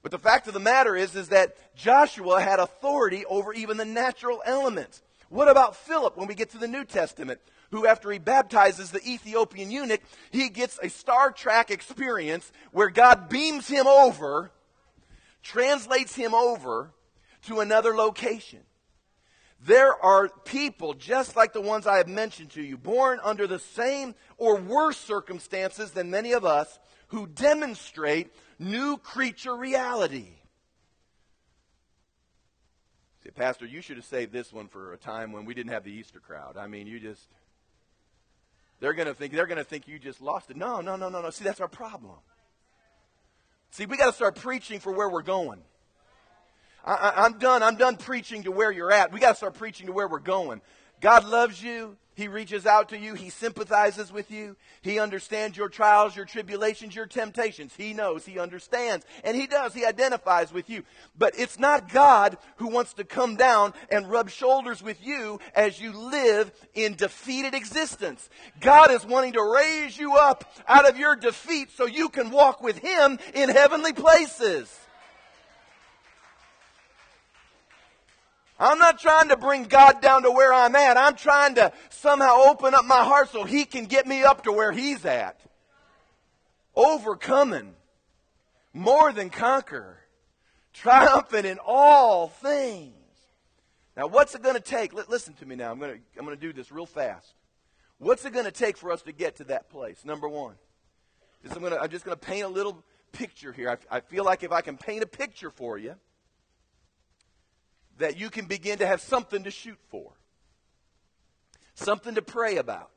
[0.00, 3.84] But the fact of the matter is, is that Joshua had authority over even the
[3.84, 5.02] natural elements.
[5.28, 7.42] What about Philip when we get to the New Testament?
[7.70, 10.00] Who, after he baptizes the Ethiopian eunuch,
[10.32, 14.50] he gets a Star Trek experience where God beams him over,
[15.42, 16.92] translates him over
[17.46, 18.60] to another location.
[19.62, 23.58] There are people just like the ones I have mentioned to you, born under the
[23.58, 30.28] same or worse circumstances than many of us, who demonstrate new creature reality.
[33.22, 35.84] Say, Pastor, you should have saved this one for a time when we didn't have
[35.84, 36.56] the Easter crowd.
[36.56, 37.28] I mean, you just
[38.80, 40.56] they're going to think they're going to think you just lost it.
[40.56, 41.30] No, no, no, no, no.
[41.30, 42.16] See, that's our problem.
[43.70, 45.60] See, we got to start preaching for where we're going.
[46.84, 47.62] I, am done.
[47.62, 49.12] I'm done preaching to where you're at.
[49.12, 50.62] We got to start preaching to where we're going.
[51.00, 51.96] God loves you.
[52.20, 53.14] He reaches out to you.
[53.14, 54.54] He sympathizes with you.
[54.82, 57.72] He understands your trials, your tribulations, your temptations.
[57.74, 58.26] He knows.
[58.26, 59.06] He understands.
[59.24, 59.72] And He does.
[59.72, 60.82] He identifies with you.
[61.18, 65.80] But it's not God who wants to come down and rub shoulders with you as
[65.80, 68.28] you live in defeated existence.
[68.60, 72.62] God is wanting to raise you up out of your defeat so you can walk
[72.62, 74.79] with Him in heavenly places.
[78.60, 80.98] I'm not trying to bring God down to where I'm at.
[80.98, 84.52] I'm trying to somehow open up my heart so He can get me up to
[84.52, 85.40] where He's at.
[86.76, 87.74] Overcoming,
[88.74, 89.98] more than conquer,
[90.74, 92.92] triumphant in all things.
[93.96, 94.92] Now, what's it going to take?
[95.08, 95.72] Listen to me now.
[95.72, 97.32] I'm going to, I'm going to do this real fast.
[97.98, 100.04] What's it going to take for us to get to that place?
[100.04, 100.54] Number one,
[101.50, 102.82] I'm, going to, I'm just going to paint a little
[103.12, 103.78] picture here.
[103.90, 105.96] I, I feel like if I can paint a picture for you,
[108.00, 110.12] that you can begin to have something to shoot for,
[111.74, 112.90] something to pray about,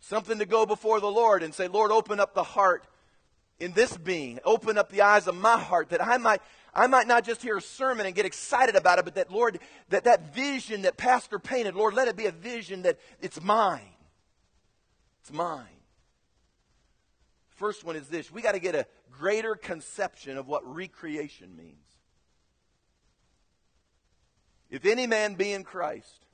[0.00, 2.86] something to go before the Lord and say, Lord, open up the heart
[3.58, 6.40] in this being, open up the eyes of my heart that I might.
[6.74, 9.58] I might not just hear a sermon and get excited about it, but that, Lord,
[9.88, 13.94] that that vision that Pastor painted, Lord, let it be a vision that it's mine.
[15.22, 15.64] It's mine.
[17.48, 21.95] First one is this we got to get a greater conception of what recreation means.
[24.76, 26.26] If any man be in Christ,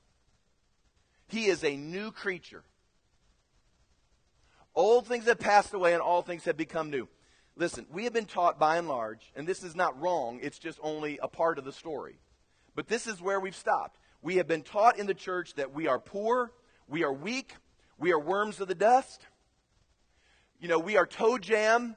[1.29, 2.65] he is a new creature.
[4.75, 7.07] Old things have passed away and all things have become new.
[7.55, 10.77] Listen, we have been taught by and large, and this is not wrong, it's just
[10.83, 12.19] only a part of the story.
[12.75, 13.97] But this is where we've stopped.
[14.21, 16.51] We have been taught in the church that we are poor,
[16.89, 17.53] we are weak,
[17.97, 19.25] we are worms of the dust.
[20.59, 21.95] You know, we are toe jam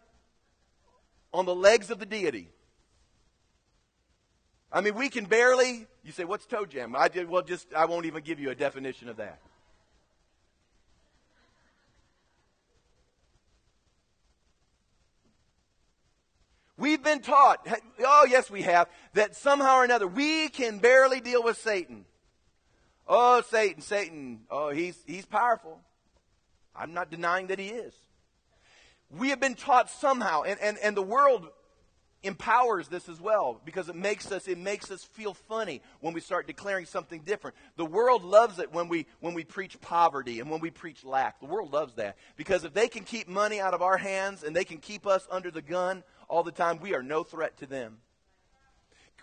[1.33, 2.51] on the legs of the deity.
[4.71, 5.89] I mean, we can barely.
[6.07, 6.95] You say, what's toe jam?
[6.97, 7.29] I did.
[7.29, 9.41] Well, just I won't even give you a definition of that.
[16.79, 17.67] We've been taught,
[18.01, 22.05] oh, yes, we have, that somehow or another we can barely deal with Satan.
[23.09, 25.81] Oh, Satan, Satan, oh, he's, he's powerful.
[26.77, 27.95] I'm not denying that he is.
[29.11, 31.49] We have been taught somehow, and, and, and the world
[32.27, 36.21] empowers this as well because it makes us it makes us feel funny when we
[36.21, 37.57] start declaring something different.
[37.77, 41.41] The world loves it when we when we preach poverty and when we preach lack.
[41.41, 44.55] The world loves that because if they can keep money out of our hands and
[44.55, 47.67] they can keep us under the gun all the time we are no threat to
[47.67, 47.99] them.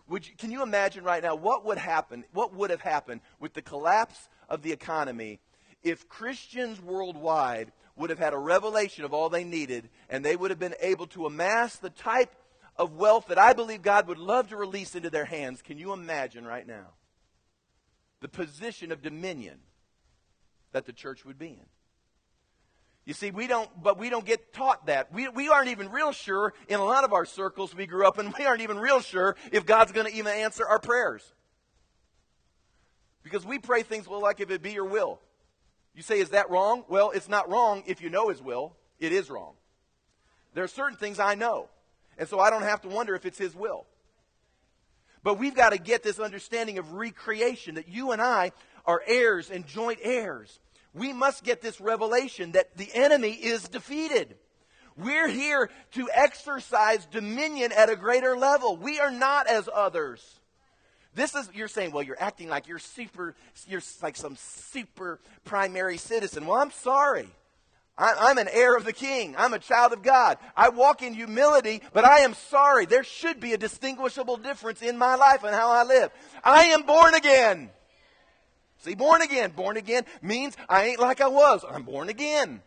[0.10, 3.54] Would you, can you imagine right now what would happen what would have happened with
[3.54, 5.40] the collapse of the economy
[5.82, 10.52] if christians worldwide would have had a revelation of all they needed and they would
[10.52, 12.36] have been able to amass the type
[12.76, 15.62] of wealth that I believe God would love to release into their hands.
[15.62, 16.94] Can you imagine right now
[18.22, 19.60] the position of dominion
[20.72, 21.66] that the church would be in?
[23.06, 25.14] You see, we don't, but we don't get taught that.
[25.14, 28.18] We, we aren't even real sure in a lot of our circles we grew up
[28.18, 31.22] in, we aren't even real sure if God's going to even answer our prayers.
[33.24, 35.20] Because we pray things, well, like if it be your will.
[35.94, 36.86] You say, is that wrong?
[36.88, 38.76] Well, it's not wrong if you know His will.
[39.00, 39.54] It is wrong.
[40.54, 41.70] There are certain things I know.
[42.18, 43.86] And so I don't have to wonder if it's His will.
[45.24, 48.52] But we've got to get this understanding of recreation that you and I
[48.86, 50.60] are heirs and joint heirs.
[50.94, 54.36] We must get this revelation that the enemy is defeated.
[54.96, 58.78] We're here to exercise dominion at a greater level.
[58.78, 60.40] We are not as others.
[61.16, 63.36] This is, you're saying, well, you're acting like you're super,
[63.68, 66.46] you're like some super primary citizen.
[66.46, 67.28] Well, I'm sorry.
[67.98, 69.36] I, am an heir of the king.
[69.38, 70.38] I'm a child of God.
[70.58, 72.86] I walk in humility, but I am sorry.
[72.86, 76.12] There should be a distinguishable difference in my life and how I live.
[76.44, 77.70] I am born again.
[78.80, 79.52] See, born again.
[79.52, 81.64] Born again means I ain't like I was.
[81.70, 82.64] I'm born again.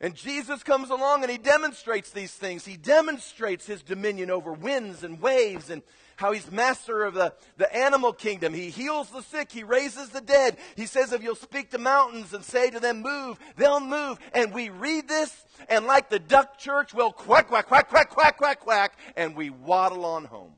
[0.00, 2.64] And Jesus comes along and he demonstrates these things.
[2.64, 5.82] He demonstrates his dominion over winds and waves and
[6.20, 8.52] how he's master of the, the animal kingdom.
[8.52, 9.50] He heals the sick.
[9.50, 10.58] He raises the dead.
[10.76, 14.18] He says, if you'll speak to mountains and say to them, move, they'll move.
[14.34, 15.34] And we read this,
[15.70, 19.48] and like the duck church, we'll quack, quack, quack, quack, quack, quack, quack, and we
[19.48, 20.52] waddle on home.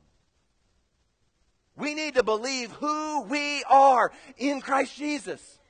[1.76, 5.60] We need to believe who we are in Christ Jesus.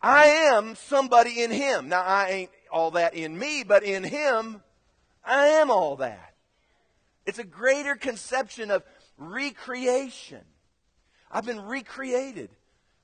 [0.00, 1.88] I am somebody in Him.
[1.88, 4.62] Now, I ain't all that in me, but in Him,
[5.24, 6.33] I am all that.
[7.26, 8.82] It's a greater conception of
[9.16, 10.42] recreation.
[11.30, 12.50] I've been recreated.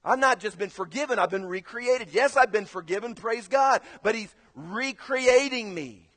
[0.05, 2.09] I've not just been forgiven, I've been recreated.
[2.13, 6.09] Yes, I've been forgiven, praise God, but He's recreating me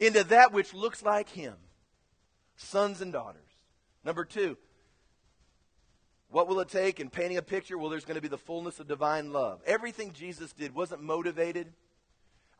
[0.00, 1.54] into that which looks like Him
[2.56, 3.48] sons and daughters.
[4.04, 4.56] Number two,
[6.30, 7.78] what will it take in painting a picture?
[7.78, 9.60] Well, there's going to be the fullness of divine love.
[9.66, 11.72] Everything Jesus did wasn't motivated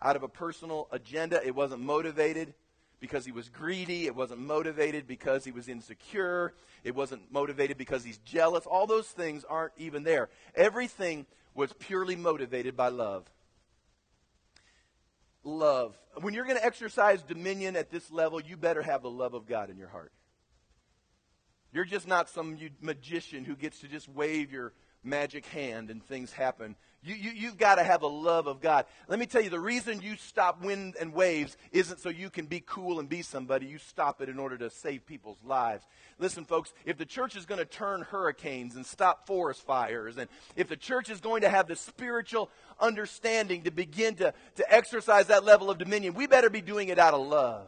[0.00, 1.44] out of a personal agenda.
[1.44, 2.54] It wasn't motivated
[3.02, 4.06] because he was greedy.
[4.06, 6.54] It wasn't motivated because he was insecure.
[6.84, 8.64] It wasn't motivated because he's jealous.
[8.64, 10.28] All those things aren't even there.
[10.54, 13.28] Everything was purely motivated by love.
[15.42, 15.98] Love.
[16.20, 19.48] When you're going to exercise dominion at this level, you better have the love of
[19.48, 20.12] God in your heart.
[21.72, 26.32] You're just not some magician who gets to just wave your magic hand and things
[26.32, 26.76] happen.
[27.04, 28.86] You, you, you've got to have a love of God.
[29.08, 32.46] Let me tell you, the reason you stop wind and waves isn't so you can
[32.46, 33.66] be cool and be somebody.
[33.66, 35.84] You stop it in order to save people's lives.
[36.20, 40.28] Listen, folks, if the church is going to turn hurricanes and stop forest fires, and
[40.54, 45.26] if the church is going to have the spiritual understanding to begin to, to exercise
[45.26, 47.66] that level of dominion, we better be doing it out of love.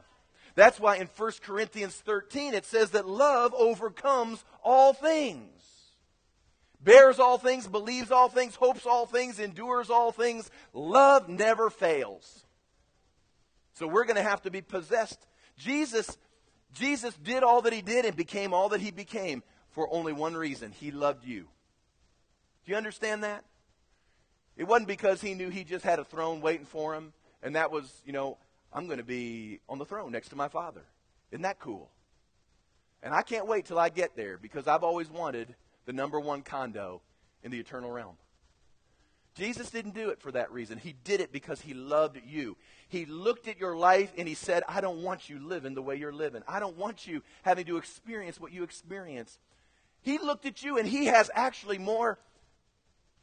[0.55, 5.54] That's why in 1 Corinthians 13 it says that love overcomes all things
[6.85, 10.51] bears all things, believes all things, hopes all things, endures all things.
[10.73, 12.45] Love never fails.
[13.75, 15.27] So we're going to have to be possessed.
[15.59, 16.17] Jesus,
[16.73, 20.35] Jesus did all that he did and became all that he became for only one
[20.35, 20.71] reason.
[20.73, 21.49] He loved you.
[22.65, 23.45] Do you understand that?
[24.57, 27.13] It wasn't because he knew he just had a throne waiting for him,
[27.43, 28.39] and that was, you know,
[28.73, 30.83] I'm going to be on the throne next to my father.
[31.33, 31.91] Isn't that cool?
[33.03, 35.55] And I can't wait till I get there because I've always wanted
[35.87, 37.01] the number one condo
[37.43, 38.17] in the eternal realm.
[39.35, 40.79] Jesus didn't do it for that reason.
[40.79, 42.57] He did it because he loved you.
[42.89, 45.97] He looked at your life and he said, I don't want you living the way
[45.97, 46.43] you're living.
[46.47, 49.39] I don't want you having to experience what you experience.
[50.03, 52.19] He looked at you and he has actually more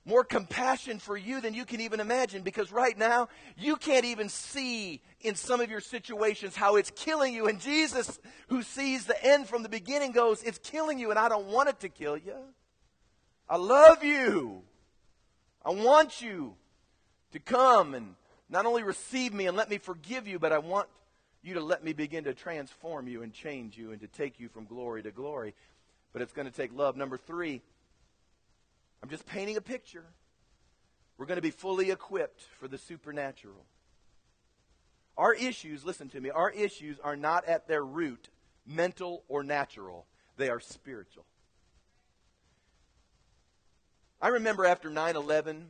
[0.06, 4.30] more compassion for you than you can even imagine because right now you can't even
[4.30, 7.47] see in some of your situations how it's killing you.
[7.47, 11.30] And Jesus, who sees the end from the beginning, goes, It's killing you, and I
[11.30, 12.36] don't want it to kill you.
[13.47, 14.64] I love you.
[15.64, 16.56] I want you
[17.34, 18.16] to come and
[18.49, 20.88] not only receive me and let me forgive you, but I want
[21.43, 24.49] you to let me begin to transform you and change you and to take you
[24.49, 25.54] from glory to glory.
[26.14, 26.97] But it's going to take love.
[26.97, 27.62] Number three,
[29.02, 30.06] I'm just painting a picture.
[31.18, 33.66] We're going to be fully equipped for the supernatural.
[35.18, 38.30] Our issues, listen to me, our issues are not at their root
[38.66, 40.06] mental or natural,
[40.38, 41.26] they are spiritual.
[44.22, 45.68] I remember after 9 11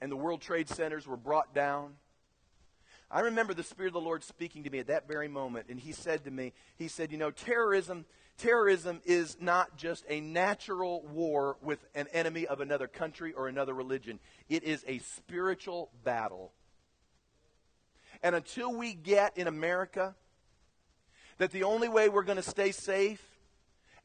[0.00, 1.94] and the World Trade Centers were brought down,
[3.10, 5.78] I remember the Spirit of the Lord speaking to me at that very moment, and
[5.78, 8.04] He said to me, He said, You know, terrorism
[8.42, 13.72] terrorism is not just a natural war with an enemy of another country or another
[13.72, 14.18] religion,
[14.48, 16.52] it is a spiritual battle.
[18.22, 20.16] And until we get in America
[21.38, 23.22] that the only way we're going to stay safe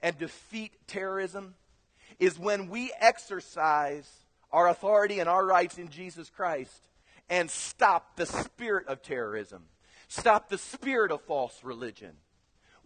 [0.01, 1.55] and defeat terrorism
[2.19, 4.09] is when we exercise
[4.51, 6.87] our authority and our rights in Jesus Christ
[7.27, 9.63] and stop the spirit of terrorism,
[10.07, 12.13] stop the spirit of false religion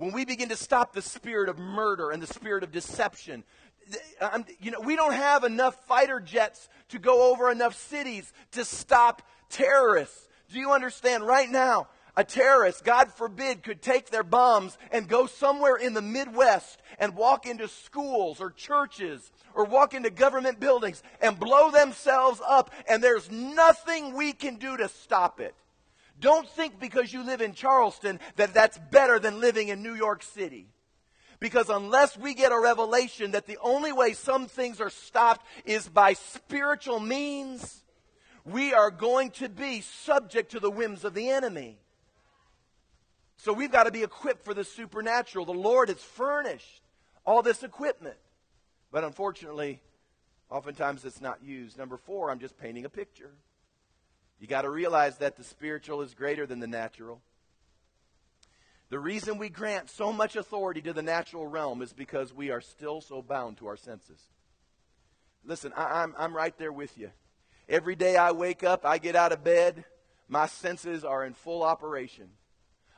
[0.02, 3.44] when we begin to stop the spirit of murder and the spirit of deception,
[4.20, 8.66] um, you know, we don't have enough fighter jets to go over enough cities to
[8.66, 10.28] stop terrorists.
[10.52, 11.24] Do you understand?
[11.28, 11.88] Right now,
[12.18, 17.16] a terrorist, God forbid, could take their bombs and go somewhere in the Midwest and
[17.16, 23.04] walk into schools or churches or walk into government buildings and blow themselves up, and
[23.04, 25.54] there's nothing we can do to stop it.
[26.22, 30.24] Don't think because you live in Charleston that that's better than living in New York
[30.24, 30.68] City.
[31.40, 35.90] Because unless we get a revelation that the only way some things are stopped is
[35.90, 37.84] by spiritual means,
[38.46, 41.80] we are going to be subject to the whims of the enemy.
[43.38, 45.46] So we've got to be equipped for the supernatural.
[45.46, 46.84] The Lord has furnished
[47.26, 48.18] all this equipment.
[48.92, 49.82] But unfortunately,
[50.52, 51.80] oftentimes it's not used.
[51.80, 53.32] Number four, I'm just painting a picture.
[54.42, 57.22] You got to realize that the spiritual is greater than the natural.
[58.90, 62.60] The reason we grant so much authority to the natural realm is because we are
[62.60, 64.20] still so bound to our senses.
[65.46, 67.12] Listen, I, am I'm, I'm right there with you.
[67.70, 69.86] Every day I wake up, I get out of bed,
[70.28, 72.30] my senses are in full operation.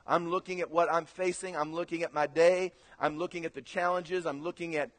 [0.08, 1.58] I'm looking at what I'm facing.
[1.58, 2.72] I'm looking at my day.
[3.00, 4.26] I'm looking at the challenges.
[4.26, 4.91] I'm looking at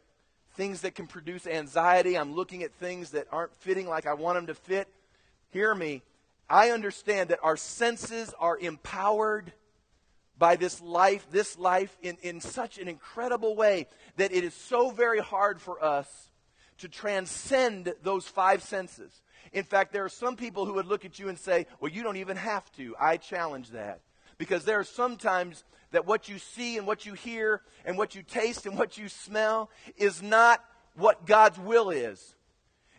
[0.57, 2.19] things that can produce anxiety.
[2.19, 4.89] I'm looking at things that aren't fitting like I want them to fit.
[5.51, 6.03] Hear me.
[6.49, 9.53] I understand that our senses are empowered
[10.37, 13.87] by this life, this life in, in such an incredible way
[14.17, 16.31] that it is so very hard for us
[16.79, 19.23] to transcend those five senses.
[19.53, 22.03] In fact, there are some people who would look at you and say, Well, you
[22.03, 22.97] don't even have to.
[23.01, 24.01] I challenge that.
[24.37, 28.23] Because there are sometimes that what you see and what you hear and what you
[28.23, 30.65] taste and what you smell is not
[30.97, 32.34] what God's will is.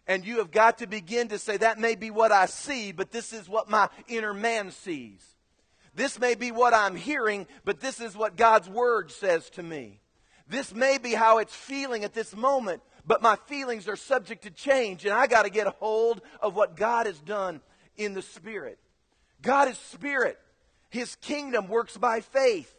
[0.07, 3.11] And you have got to begin to say, That may be what I see, but
[3.11, 5.23] this is what my inner man sees.
[5.95, 10.01] This may be what I'm hearing, but this is what God's Word says to me.
[10.47, 14.51] This may be how it's feeling at this moment, but my feelings are subject to
[14.51, 17.61] change, and I got to get a hold of what God has done
[17.97, 18.77] in the Spirit.
[19.41, 20.37] God is Spirit.
[20.89, 22.73] His kingdom works by faith.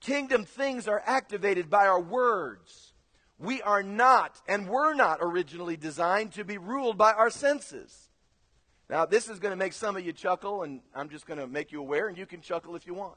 [0.00, 2.83] Kingdom things are activated by our words.
[3.38, 8.10] We are not, and were not originally designed to be ruled by our senses.
[8.88, 11.46] Now, this is going to make some of you chuckle, and I'm just going to
[11.46, 13.16] make you aware, and you can chuckle if you want.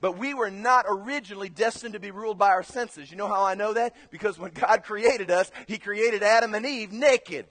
[0.00, 3.10] But we were not originally destined to be ruled by our senses.
[3.10, 3.96] You know how I know that?
[4.10, 7.46] Because when God created us, He created Adam and Eve naked.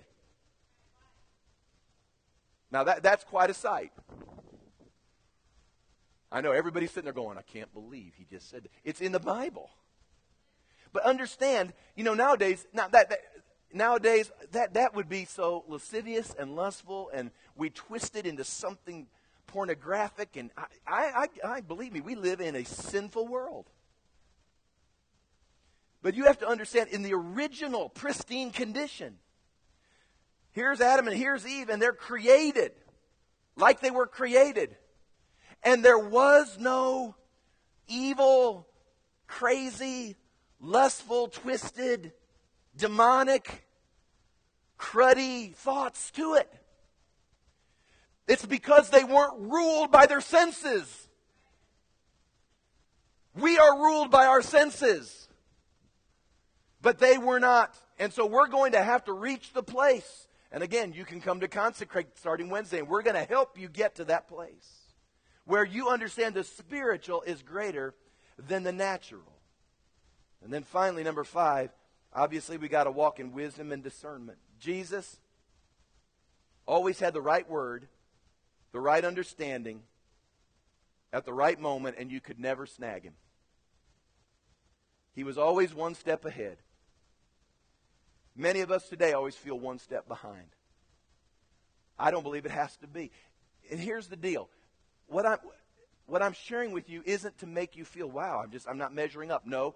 [2.72, 3.92] Now, that, that's quite a sight.
[6.32, 8.72] I know everybody's sitting there going, I can't believe he just said that.
[8.84, 9.70] It's in the Bible.
[10.94, 13.20] But understand, you know, nowadays, now that, that
[13.74, 19.08] nowadays that, that would be so lascivious and lustful and we twist it into something
[19.48, 23.66] pornographic and I, I, I, I believe me we live in a sinful world.
[26.02, 29.16] But you have to understand in the original pristine condition
[30.52, 32.72] here's adam and here's eve and they're created
[33.58, 34.76] like they were created.
[35.64, 37.16] And there was no
[37.88, 38.68] evil
[39.26, 40.16] crazy
[40.60, 42.14] lustful twisted
[42.76, 43.66] demonic,
[44.78, 46.52] cruddy thoughts to it.
[48.28, 51.08] It's because they weren't ruled by their senses.
[53.36, 55.30] We are ruled by our senses,
[56.82, 57.76] but they were not.
[58.00, 60.28] And so we're going to have to reach the place.
[60.52, 63.70] And again, you can come to consecrate starting Wednesday, and we're going to help you
[63.70, 64.88] get to that place
[65.46, 67.96] where you understand the spiritual is greater
[68.38, 69.37] than the natural.
[70.48, 71.72] And then finally, number five,
[72.18, 74.40] Obviously, we got to walk in wisdom and discernment.
[74.60, 75.18] Jesus
[76.66, 77.88] always had the right word,
[78.72, 79.82] the right understanding
[81.14, 83.14] at the right moment, and you could never snag him.
[85.14, 86.58] He was always one step ahead.
[88.36, 90.50] Many of us today always feel one step behind.
[92.00, 93.12] I don't believe it has to be.
[93.70, 94.50] And here's the deal.
[95.08, 95.40] What I'm
[96.08, 98.94] what I'm sharing with you isn't to make you feel, wow, I'm just I'm not
[98.94, 99.46] measuring up.
[99.46, 99.76] No,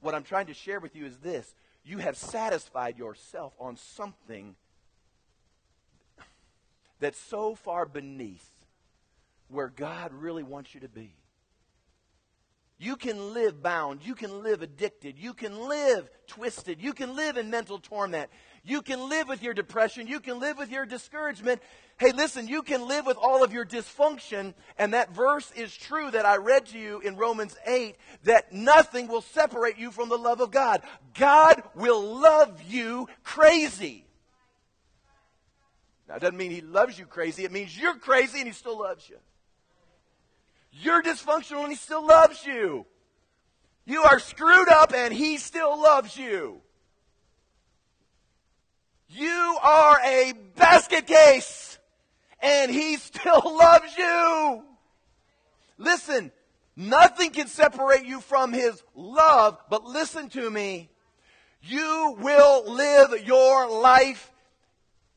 [0.00, 4.56] what I'm trying to share with you is this you have satisfied yourself on something
[6.98, 8.48] that's so far beneath
[9.48, 11.14] where God really wants you to be.
[12.78, 14.04] You can live bound.
[14.04, 15.18] You can live addicted.
[15.18, 16.80] You can live twisted.
[16.80, 18.30] You can live in mental torment.
[18.64, 20.06] You can live with your depression.
[20.06, 21.62] You can live with your discouragement.
[21.98, 24.52] Hey, listen, you can live with all of your dysfunction.
[24.78, 29.08] And that verse is true that I read to you in Romans 8 that nothing
[29.08, 30.82] will separate you from the love of God.
[31.14, 34.04] God will love you crazy.
[36.06, 37.44] Now, it doesn't mean He loves you crazy.
[37.44, 39.16] It means you're crazy and He still loves you.
[40.72, 42.84] You're dysfunctional and He still loves you.
[43.86, 46.60] You are screwed up and He still loves you.
[49.08, 51.65] You are a basket case
[52.40, 54.62] and he still loves you.
[55.78, 56.32] Listen,
[56.74, 60.90] nothing can separate you from his love, but listen to me.
[61.62, 64.32] You will live your life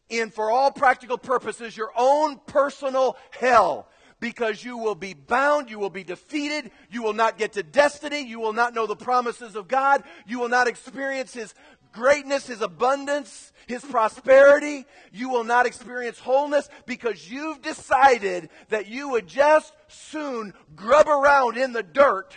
[0.10, 3.88] in, for all practical purposes, your own personal hell.
[4.20, 8.22] because you will be bound, you will be defeated, you will not get to destiny,
[8.22, 11.54] you will not know the promises of God, you will not experience His
[11.92, 14.86] greatness, His abundance, His prosperity.
[15.12, 21.58] You will not experience wholeness because you've decided that you would just soon grub around
[21.58, 22.36] in the dirt,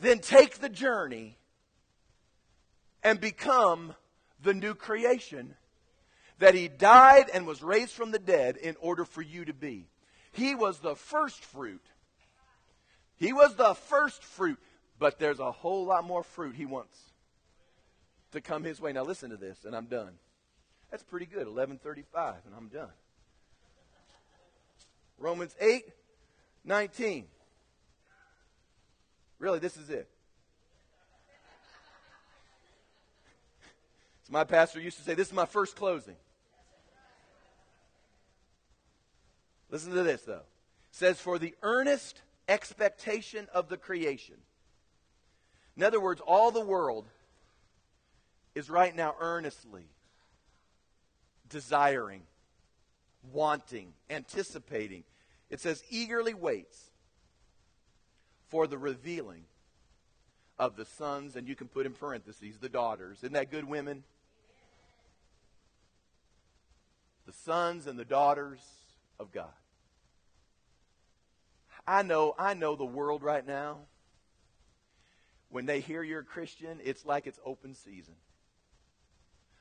[0.00, 1.36] then take the journey
[3.02, 3.94] and become
[4.42, 5.54] the new creation
[6.38, 9.88] that He died and was raised from the dead in order for you to be.
[10.32, 11.82] He was the first fruit.
[13.16, 14.58] He was the first fruit,
[14.98, 16.98] but there's a whole lot more fruit He wants
[18.32, 18.92] to come his way.
[18.92, 20.12] Now listen to this, and I'm done.
[20.90, 21.46] That's pretty good.
[21.46, 22.92] 1135, and I'm done.
[25.18, 25.84] Romans 8,
[26.64, 27.24] 19.
[29.38, 30.08] Really, this is it.
[34.28, 36.16] My pastor used to say, This is my first closing.
[39.70, 40.34] Listen to this, though.
[40.34, 44.36] It says, For the earnest expectation of the creation.
[45.76, 47.06] In other words, all the world
[48.56, 49.84] is right now earnestly
[51.50, 52.22] desiring,
[53.30, 55.04] wanting, anticipating.
[55.50, 56.90] It says, eagerly waits
[58.48, 59.44] for the revealing
[60.58, 63.18] of the sons, and you can put in parentheses the daughters.
[63.18, 64.04] Isn't that good, women?
[67.26, 68.60] The sons and the daughters
[69.20, 69.52] of God.
[71.86, 73.80] I know, I know the world right now.
[75.50, 78.14] When they hear you're a Christian, it's like it's open season.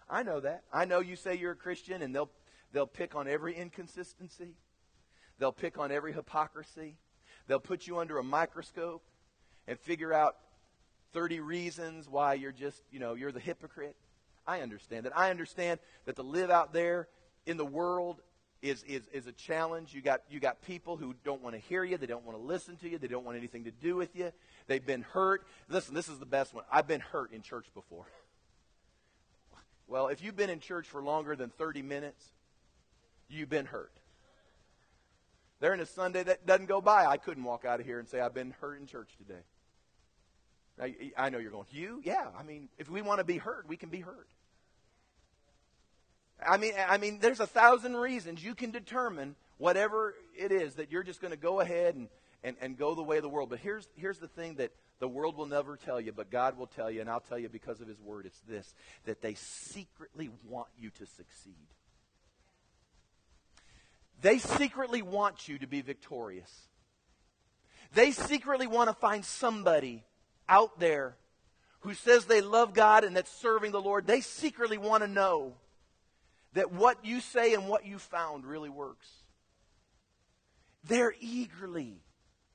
[0.09, 0.63] I know that.
[0.71, 2.29] I know you say you're a Christian and they'll
[2.71, 4.55] they'll pick on every inconsistency.
[5.39, 6.97] They'll pick on every hypocrisy.
[7.47, 9.03] They'll put you under a microscope
[9.67, 10.35] and figure out
[11.13, 13.95] 30 reasons why you're just, you know, you're the hypocrite.
[14.47, 15.17] I understand that.
[15.17, 17.07] I understand that to live out there
[17.45, 18.21] in the world
[18.61, 19.93] is, is, is a challenge.
[19.93, 21.97] You got, you got people who don't want to hear you.
[21.97, 22.97] They don't want to listen to you.
[22.97, 24.31] They don't want anything to do with you.
[24.67, 25.45] They've been hurt.
[25.69, 26.63] Listen, this is the best one.
[26.71, 28.05] I've been hurt in church before.
[29.87, 32.23] Well, if you've been in church for longer than 30 minutes,
[33.29, 33.91] you've been hurt.
[35.59, 38.07] There in a Sunday that doesn't go by, I couldn't walk out of here and
[38.07, 39.41] say, I've been hurt in church today.
[40.77, 40.85] Now,
[41.17, 42.01] I know you're going, you?
[42.03, 42.25] Yeah.
[42.37, 44.27] I mean, if we want to be hurt, we can be hurt.
[46.45, 50.91] I mean, I mean, there's a thousand reasons you can determine whatever it is that
[50.91, 52.09] you're just going to go ahead and,
[52.43, 53.49] and, and go the way of the world.
[53.49, 56.67] But here's, here's the thing that the world will never tell you, but God will
[56.67, 58.25] tell you, and I'll tell you because of His Word.
[58.25, 58.73] It's this
[59.05, 61.67] that they secretly want you to succeed.
[64.21, 66.51] They secretly want you to be victorious.
[67.93, 70.03] They secretly want to find somebody
[70.47, 71.17] out there
[71.81, 74.07] who says they love God and that's serving the Lord.
[74.07, 75.55] They secretly want to know
[76.53, 79.07] that what you say and what you found really works.
[80.85, 82.01] They're eagerly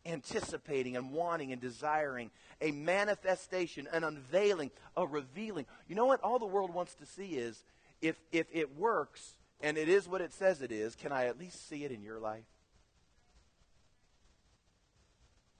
[0.07, 2.30] anticipating and wanting and desiring
[2.61, 5.66] a manifestation, an unveiling, a revealing.
[5.88, 7.62] You know what all the world wants to see is
[8.01, 11.38] if, if it works and it is what it says it is, can I at
[11.38, 12.44] least see it in your life?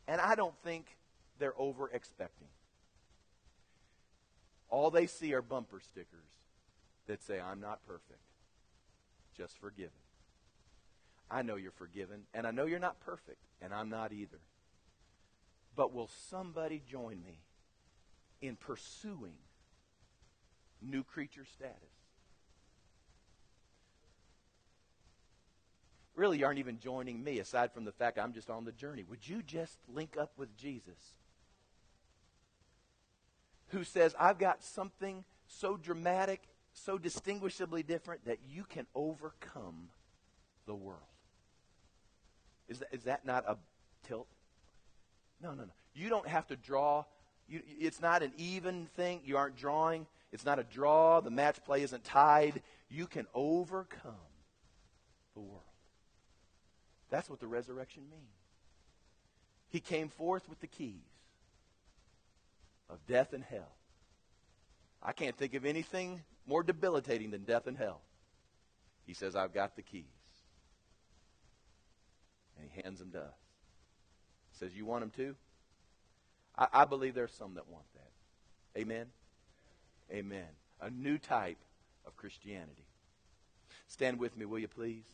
[0.09, 0.87] And I don't think
[1.39, 2.49] they're over expecting.
[4.69, 6.27] All they see are bumper stickers
[7.07, 8.21] that say, I'm not perfect,
[9.37, 9.91] just forgiven.
[11.31, 14.41] I know you're forgiven, and I know you're not perfect, and I'm not either.
[15.77, 17.41] But will somebody join me
[18.41, 19.37] in pursuing
[20.83, 21.77] new creature status?
[26.17, 29.05] Really, you aren't even joining me, aside from the fact I'm just on the journey.
[29.09, 31.15] Would you just link up with Jesus?
[33.69, 39.91] Who says, I've got something so dramatic, so distinguishably different that you can overcome
[40.67, 41.10] the world.
[42.71, 43.59] Is that, is that not a
[44.07, 44.29] tilt?
[45.43, 45.71] No, no, no.
[45.93, 47.05] You don't have to draw.
[47.49, 49.21] You, it's not an even thing.
[49.25, 50.07] You aren't drawing.
[50.33, 51.21] It's not a draw.
[51.21, 52.63] The match play isn't tied.
[52.89, 54.15] You can overcome
[55.35, 55.63] the world.
[57.11, 58.23] That's what the resurrection means.
[59.69, 60.95] He came forth with the keys
[62.89, 63.75] of death and hell.
[65.03, 68.01] I can't think of anything more debilitating than death and hell.
[69.07, 70.20] He says, I've got the keys
[72.83, 73.35] hands them to us.
[74.53, 75.35] Says, You want them too?
[76.57, 78.81] I, I believe there's some that want that.
[78.81, 79.07] Amen?
[80.13, 80.47] Amen.
[80.81, 81.59] A new type
[82.07, 82.85] of Christianity.
[83.89, 85.05] Stand with me, will you please?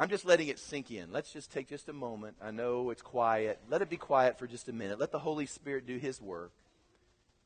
[0.00, 1.12] I'm just letting it sink in.
[1.12, 2.34] Let's just take just a moment.
[2.40, 3.58] I know it's quiet.
[3.68, 4.98] Let it be quiet for just a minute.
[4.98, 6.52] Let the Holy Spirit do His work.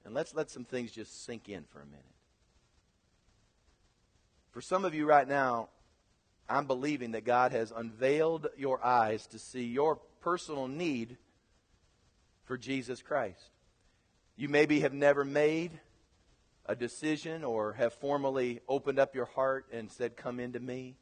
[0.05, 2.05] And let's let some things just sink in for a minute.
[4.53, 5.69] For some of you right now,
[6.49, 11.17] I'm believing that God has unveiled your eyes to see your personal need
[12.45, 13.51] for Jesus Christ.
[14.37, 15.73] You maybe have never made
[16.67, 20.95] a decision or have formally opened up your heart and said, Come into me.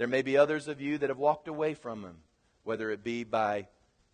[0.00, 2.16] There may be others of you that have walked away from Him,
[2.64, 3.66] whether it be by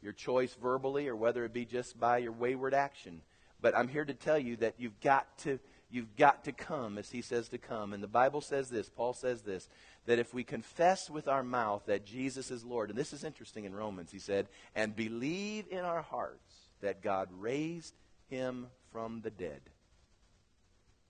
[0.02, 3.22] your choice verbally or whether it be just by your wayward action.
[3.60, 7.12] But I'm here to tell you that you've got to you've got to come as
[7.12, 7.92] he says to come.
[7.92, 9.68] And the Bible says this, Paul says this,
[10.06, 13.64] that if we confess with our mouth that Jesus is Lord, and this is interesting
[13.64, 17.94] in Romans, he said, and believe in our hearts that God raised
[18.28, 19.60] him from the dead.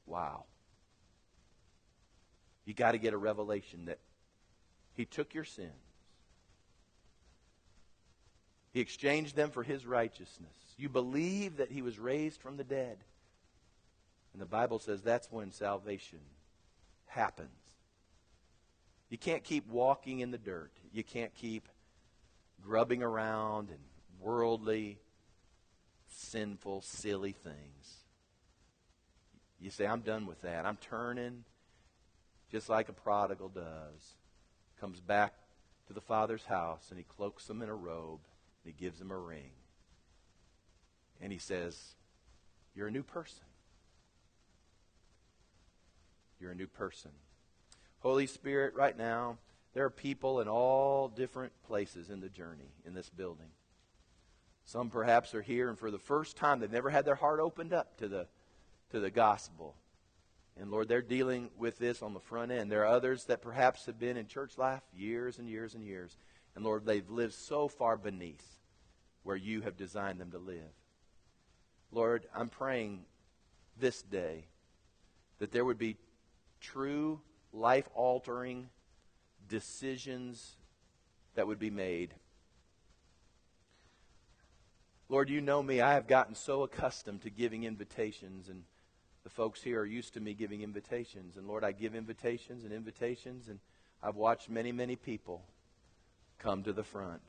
[0.05, 0.45] Wow.
[2.67, 4.01] You got to get a revelation that
[4.97, 5.71] he took your sins.
[8.73, 10.55] He exchanged them for his righteousness.
[10.77, 12.99] You believe that he was raised from the dead.
[14.33, 16.19] And the Bible says that's when salvation
[17.07, 17.49] happens.
[19.09, 20.73] You can't keep walking in the dirt.
[20.93, 21.69] You can't keep
[22.63, 23.79] grubbing around in
[24.21, 24.99] worldly,
[26.09, 27.97] sinful, silly things.
[29.61, 30.67] You say, I'm done with that.
[30.67, 31.45] I'm turning
[32.51, 34.17] just like a prodigal does
[34.81, 35.35] comes back
[35.87, 38.21] to the father's house and he cloaks him in a robe
[38.65, 39.51] and he gives him a ring.
[41.21, 41.95] And he says,
[42.75, 43.45] You're a new person.
[46.41, 47.13] You're a new person.
[48.01, 49.39] Holy Spirit, right now,
[49.73, 53.49] there are people in all different places in the journey in this building.
[54.65, 57.73] Some perhaps are here and for the first time they've never had their heart opened
[57.73, 58.27] up to the
[58.91, 59.75] to the gospel.
[60.59, 62.73] And Lord, they're dealing with this on the front end.
[62.73, 66.17] There are others that perhaps have been in church life years and years and years.
[66.55, 68.47] And Lord, they've lived so far beneath
[69.23, 70.73] where you have designed them to live.
[71.93, 73.05] Lord, I'm praying
[73.79, 74.47] this day
[75.39, 75.99] that there would be
[76.61, 77.21] true,
[77.53, 78.71] life altering
[79.49, 80.57] decisions
[81.35, 82.15] that would be made.
[85.09, 85.81] Lord, you know me.
[85.81, 88.65] I have gotten so accustomed to giving invitations and
[89.27, 91.37] the folks here are used to me giving invitations.
[91.37, 93.59] And Lord, I give invitations and invitations, and
[94.01, 95.43] I've watched many, many people
[96.39, 97.21] come to the front.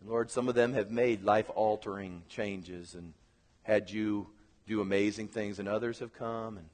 [0.00, 3.14] And Lord, some of them have made life altering changes and
[3.62, 4.26] had you
[4.66, 6.56] do amazing things, and others have come.
[6.56, 6.66] And,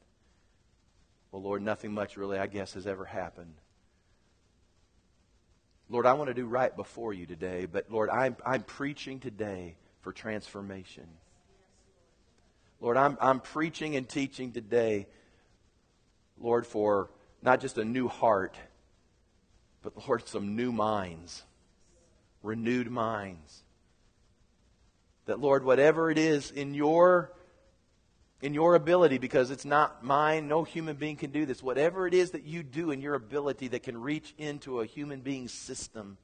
[1.31, 3.53] well, Lord, nothing much really, I guess, has ever happened.
[5.91, 9.77] Lord, I want to do right before you today, but Lord, I'm, I'm preaching today
[10.01, 11.07] for transformation.
[12.81, 15.07] Lord, I'm, I'm preaching and teaching today,
[16.39, 17.11] Lord, for
[17.43, 18.57] not just a new heart,
[19.83, 21.43] but Lord, some new minds,
[22.43, 23.63] renewed minds.
[25.27, 27.33] That, Lord, whatever it is in your
[28.45, 31.63] in your ability, because it's not mine, no human being can do this.
[31.63, 35.21] Whatever it is that you do in your ability that can reach into a human
[35.21, 36.19] being's system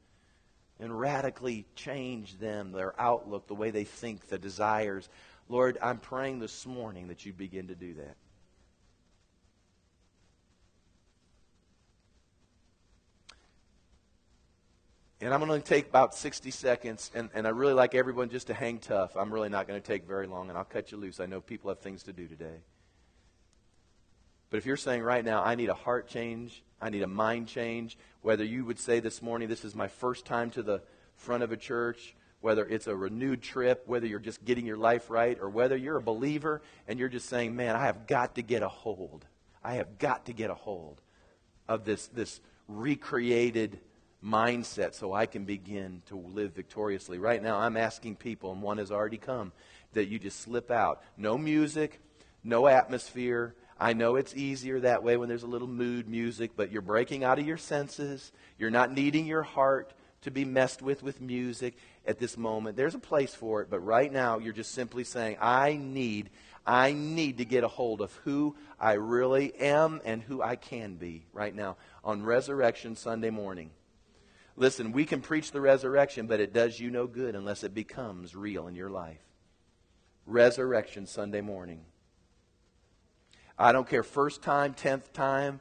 [0.78, 5.08] and radically change them, their outlook, the way they think, the desires.
[5.50, 8.14] Lord, I'm praying this morning that you begin to do that.
[15.20, 18.46] And I'm going to take about 60 seconds, and, and I really like everyone just
[18.46, 19.16] to hang tough.
[19.16, 21.18] I'm really not going to take very long, and I'll cut you loose.
[21.18, 22.60] I know people have things to do today.
[24.50, 27.48] But if you're saying right now, I need a heart change, I need a mind
[27.48, 30.80] change, whether you would say this morning, this is my first time to the
[31.16, 35.10] front of a church, whether it's a renewed trip, whether you're just getting your life
[35.10, 38.42] right, or whether you're a believer and you're just saying, man, I have got to
[38.42, 39.26] get a hold.
[39.62, 41.00] I have got to get a hold
[41.68, 43.78] of this, this recreated
[44.24, 47.18] mindset so I can begin to live victoriously.
[47.18, 49.52] Right now, I'm asking people, and one has already come,
[49.92, 51.02] that you just slip out.
[51.16, 52.00] No music,
[52.42, 53.54] no atmosphere.
[53.78, 57.24] I know it's easier that way when there's a little mood music, but you're breaking
[57.24, 58.32] out of your senses.
[58.58, 61.76] You're not needing your heart to be messed with with music
[62.06, 62.76] at this moment.
[62.76, 66.30] There's a place for it, but right now you're just simply saying, I need,
[66.66, 70.94] I need to get a hold of who I really am and who I can
[70.94, 73.70] be right now on Resurrection Sunday morning.
[74.56, 78.34] Listen, we can preach the resurrection, but it does you no good unless it becomes
[78.34, 79.20] real in your life.
[80.26, 81.80] Resurrection Sunday morning.
[83.58, 85.60] I don't care, first time, tenth time,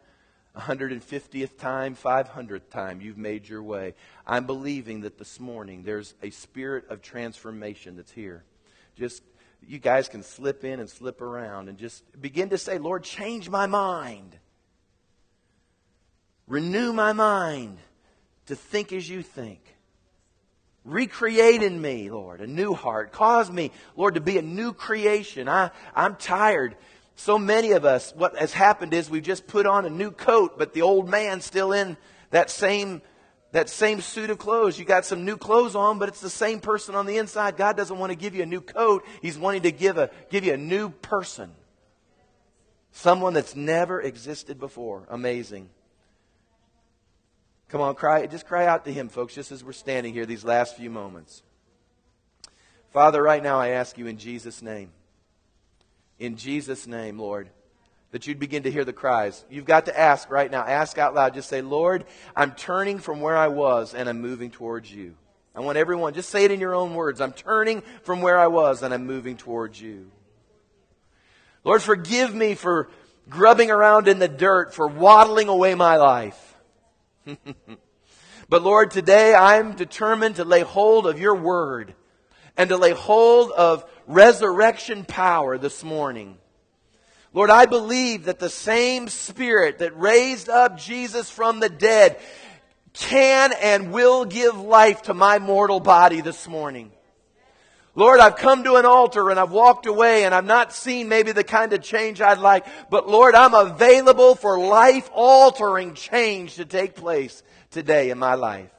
[0.58, 3.94] 150th time, 500th time you've made your way.
[4.26, 8.44] I'm believing that this morning there's a spirit of transformation that's here.
[8.96, 9.22] Just
[9.68, 13.50] you guys can slip in and slip around and just begin to say, Lord, change
[13.50, 14.38] my mind.
[16.48, 17.78] Renew my mind.
[18.48, 19.62] to think as you think.
[20.84, 23.12] Recreate in me, Lord, a new heart.
[23.12, 25.48] Cause me, Lord, to be a new creation.
[25.48, 26.76] I, I'm tired.
[27.20, 30.58] So many of us, what has happened is we've just put on a new coat,
[30.58, 31.98] but the old man's still in
[32.30, 33.02] that same,
[33.52, 34.80] that same suit of clothes.
[34.80, 37.58] You got some new clothes on, but it's the same person on the inside.
[37.58, 39.06] God doesn't want to give you a new coat.
[39.22, 41.52] He's wanting to give a, give you a new person.
[42.94, 45.06] Someone that's never existed before.
[45.10, 45.70] Amazing.
[47.68, 50.46] Come on, cry, just cry out to Him, folks, just as we're standing here these
[50.46, 51.44] last few moments.
[52.94, 54.94] Father, right now I ask you in Jesus' name,
[56.20, 57.50] in Jesus' name, Lord,
[58.12, 59.44] that you'd begin to hear the cries.
[59.50, 60.64] You've got to ask right now.
[60.64, 61.34] Ask out loud.
[61.34, 62.06] Just say, Lord,
[62.36, 65.16] I'm turning from where I was and I'm moving towards you.
[65.56, 67.22] I want everyone, just say it in your own words.
[67.22, 70.12] I'm turning from where I was and I'm moving towards you.
[71.64, 72.90] Lord, forgive me for
[73.30, 76.56] grubbing around in the dirt, for waddling away my life.
[78.50, 81.94] but Lord, today I'm determined to lay hold of your word
[82.58, 86.36] and to lay hold of resurrection power this morning.
[87.32, 92.20] Lord, I believe that the same Spirit that raised up Jesus from the dead
[92.94, 96.92] can and will give life to my mortal body this morning.
[97.94, 101.32] Lord, I've come to an altar and I've walked away and I've not seen maybe
[101.32, 106.66] the kind of change I'd like, but Lord, I'm available for life altering change to
[106.66, 108.72] take place today in my life.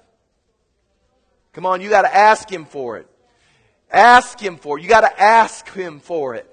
[1.52, 3.09] Come on, you gotta ask Him for it.
[3.90, 4.82] Ask Him for it.
[4.82, 6.46] You gotta ask Him for it.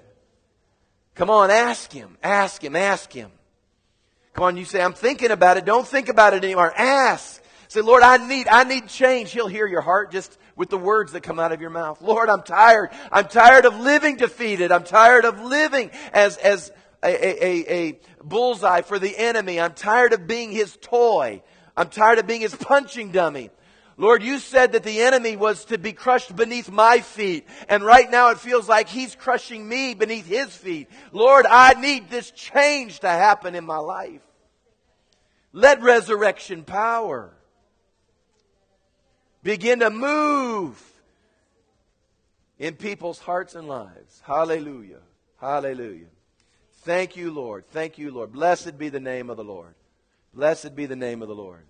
[1.14, 3.30] Come on, ask Him, ask Him, ask Him.
[4.34, 5.64] Come on, you say, I'm thinking about it.
[5.64, 6.72] Don't think about it anymore.
[6.76, 7.42] Ask.
[7.68, 9.32] Say, Lord, I need, I need change.
[9.32, 12.00] He'll hear your heart just with the words that come out of your mouth.
[12.00, 12.90] Lord, I'm tired.
[13.12, 14.72] I'm tired of living defeated.
[14.72, 16.72] I'm tired of living as, as
[17.02, 19.60] a, a, a, bullseye for the enemy.
[19.60, 21.42] I'm tired of being his toy.
[21.76, 23.50] I'm tired of being his punching dummy.
[24.00, 27.48] Lord, you said that the enemy was to be crushed beneath my feet.
[27.68, 30.88] And right now it feels like he's crushing me beneath his feet.
[31.10, 34.22] Lord, I need this change to happen in my life.
[35.52, 37.32] Let resurrection power
[39.42, 40.80] begin to move
[42.56, 44.22] in people's hearts and lives.
[44.24, 45.00] Hallelujah.
[45.40, 46.06] Hallelujah.
[46.82, 47.64] Thank you, Lord.
[47.70, 48.32] Thank you, Lord.
[48.32, 49.74] Blessed be the name of the Lord.
[50.32, 51.64] Blessed be the name of the Lord.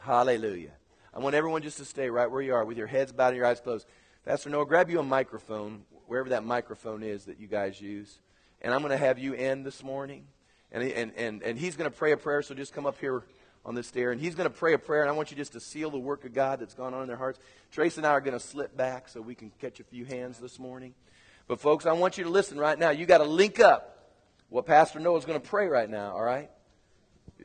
[0.00, 0.72] Hallelujah.
[1.14, 3.36] I want everyone just to stay right where you are with your heads bowed and
[3.36, 3.86] your eyes closed.
[4.24, 8.18] Pastor Noah, grab you a microphone, wherever that microphone is that you guys use.
[8.60, 10.24] And I'm going to have you end this morning.
[10.72, 13.22] And, and, and, and he's going to pray a prayer, so just come up here
[13.64, 15.52] on this stair, and he's going to pray a prayer, and I want you just
[15.52, 17.38] to seal the work of God that's gone on in their hearts.
[17.70, 20.38] Trace and I are going to slip back so we can catch a few hands
[20.38, 20.94] this morning.
[21.46, 22.90] But, folks, I want you to listen right now.
[22.90, 24.10] You got to link up
[24.48, 26.50] what Pastor Noah is going to pray right now, all right?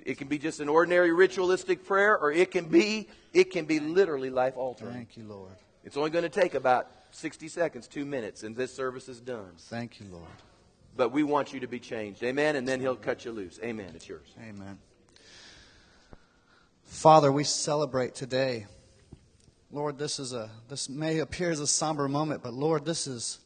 [0.05, 3.79] It can be just an ordinary ritualistic prayer, or it can be it can be
[3.79, 4.93] literally life altering.
[4.93, 5.51] Thank you, Lord.
[5.83, 9.51] It's only going to take about 60 seconds, two minutes, and this service is done.
[9.57, 10.27] Thank you, Lord.
[10.95, 12.23] But we want you to be changed.
[12.23, 12.55] Amen.
[12.55, 13.59] And then he'll cut you loose.
[13.63, 13.91] Amen.
[13.95, 14.27] It's yours.
[14.41, 14.77] Amen.
[16.83, 18.65] Father, we celebrate today.
[19.71, 23.39] Lord, this is a this may appear as a somber moment, but Lord, this is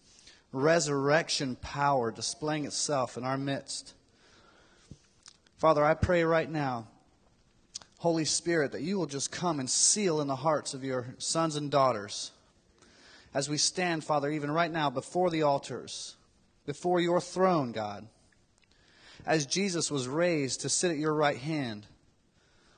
[0.54, 3.94] resurrection power displaying itself in our midst.
[5.64, 6.88] Father, I pray right now,
[8.00, 11.56] Holy Spirit, that you will just come and seal in the hearts of your sons
[11.56, 12.32] and daughters
[13.34, 16.18] as we stand, Father, even right now before the altars,
[16.66, 18.06] before your throne, God.
[19.26, 21.88] As Jesus was raised to sit at your right hand,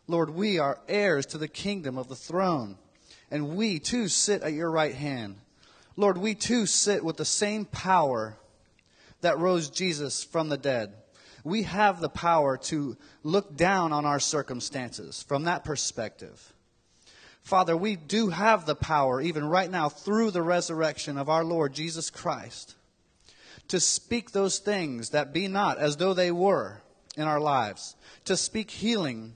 [0.06, 2.78] Lord, we are heirs to the kingdom of the throne,
[3.32, 5.38] and we too sit at your right hand.
[5.96, 8.38] Lord, we too sit with the same power
[9.22, 10.94] that rose Jesus from the dead.
[11.46, 16.52] We have the power to look down on our circumstances from that perspective.
[17.44, 21.74] Father, we do have the power, even right now, through the resurrection of our Lord
[21.74, 22.74] Jesus Christ,
[23.68, 26.82] to speak those things that be not as though they were
[27.16, 29.36] in our lives, to speak healing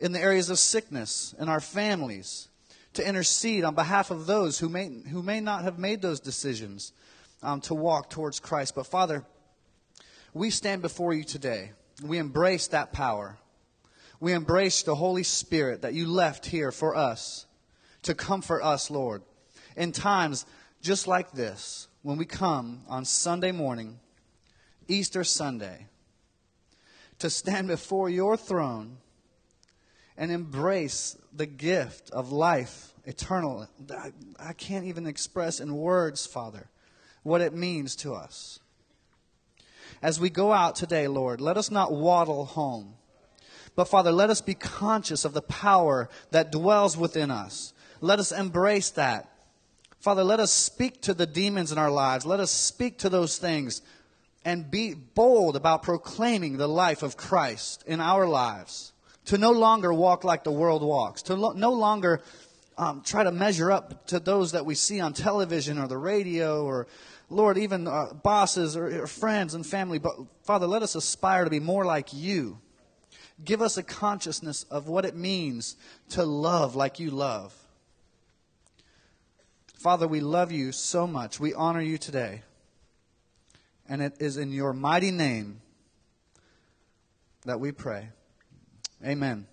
[0.00, 2.48] in the areas of sickness in our families,
[2.94, 6.94] to intercede on behalf of those who may, who may not have made those decisions
[7.42, 8.74] um, to walk towards Christ.
[8.74, 9.26] But Father,
[10.34, 11.70] we stand before you today.
[12.02, 13.38] We embrace that power.
[14.20, 17.46] We embrace the Holy Spirit that you left here for us
[18.02, 19.22] to comfort us, Lord,
[19.76, 20.44] in times
[20.82, 24.00] just like this, when we come on Sunday morning,
[24.88, 25.86] Easter Sunday,
[27.20, 28.98] to stand before your throne
[30.16, 33.66] and embrace the gift of life eternal.
[34.38, 36.68] I can't even express in words, Father,
[37.22, 38.60] what it means to us.
[40.02, 42.94] As we go out today, Lord, let us not waddle home,
[43.76, 47.72] But Father, let us be conscious of the power that dwells within us.
[48.00, 49.30] Let us embrace that.
[49.98, 52.26] Father, let us speak to the demons in our lives.
[52.26, 53.82] Let us speak to those things
[54.44, 58.92] and be bold about proclaiming the life of Christ in our lives.
[59.26, 61.22] To no longer walk like the world walks.
[61.22, 62.20] To lo- no longer
[62.76, 66.62] um, try to measure up to those that we see on television or the radio
[66.62, 66.86] or,
[67.30, 69.98] Lord, even uh, bosses or, or friends and family.
[69.98, 72.58] But Father, let us aspire to be more like you.
[73.42, 75.76] Give us a consciousness of what it means
[76.10, 77.54] to love like you love.
[79.74, 81.40] Father, we love you so much.
[81.40, 82.42] We honor you today.
[83.88, 85.60] And it is in your mighty name
[87.44, 88.08] that we pray.
[89.04, 89.46] Amen.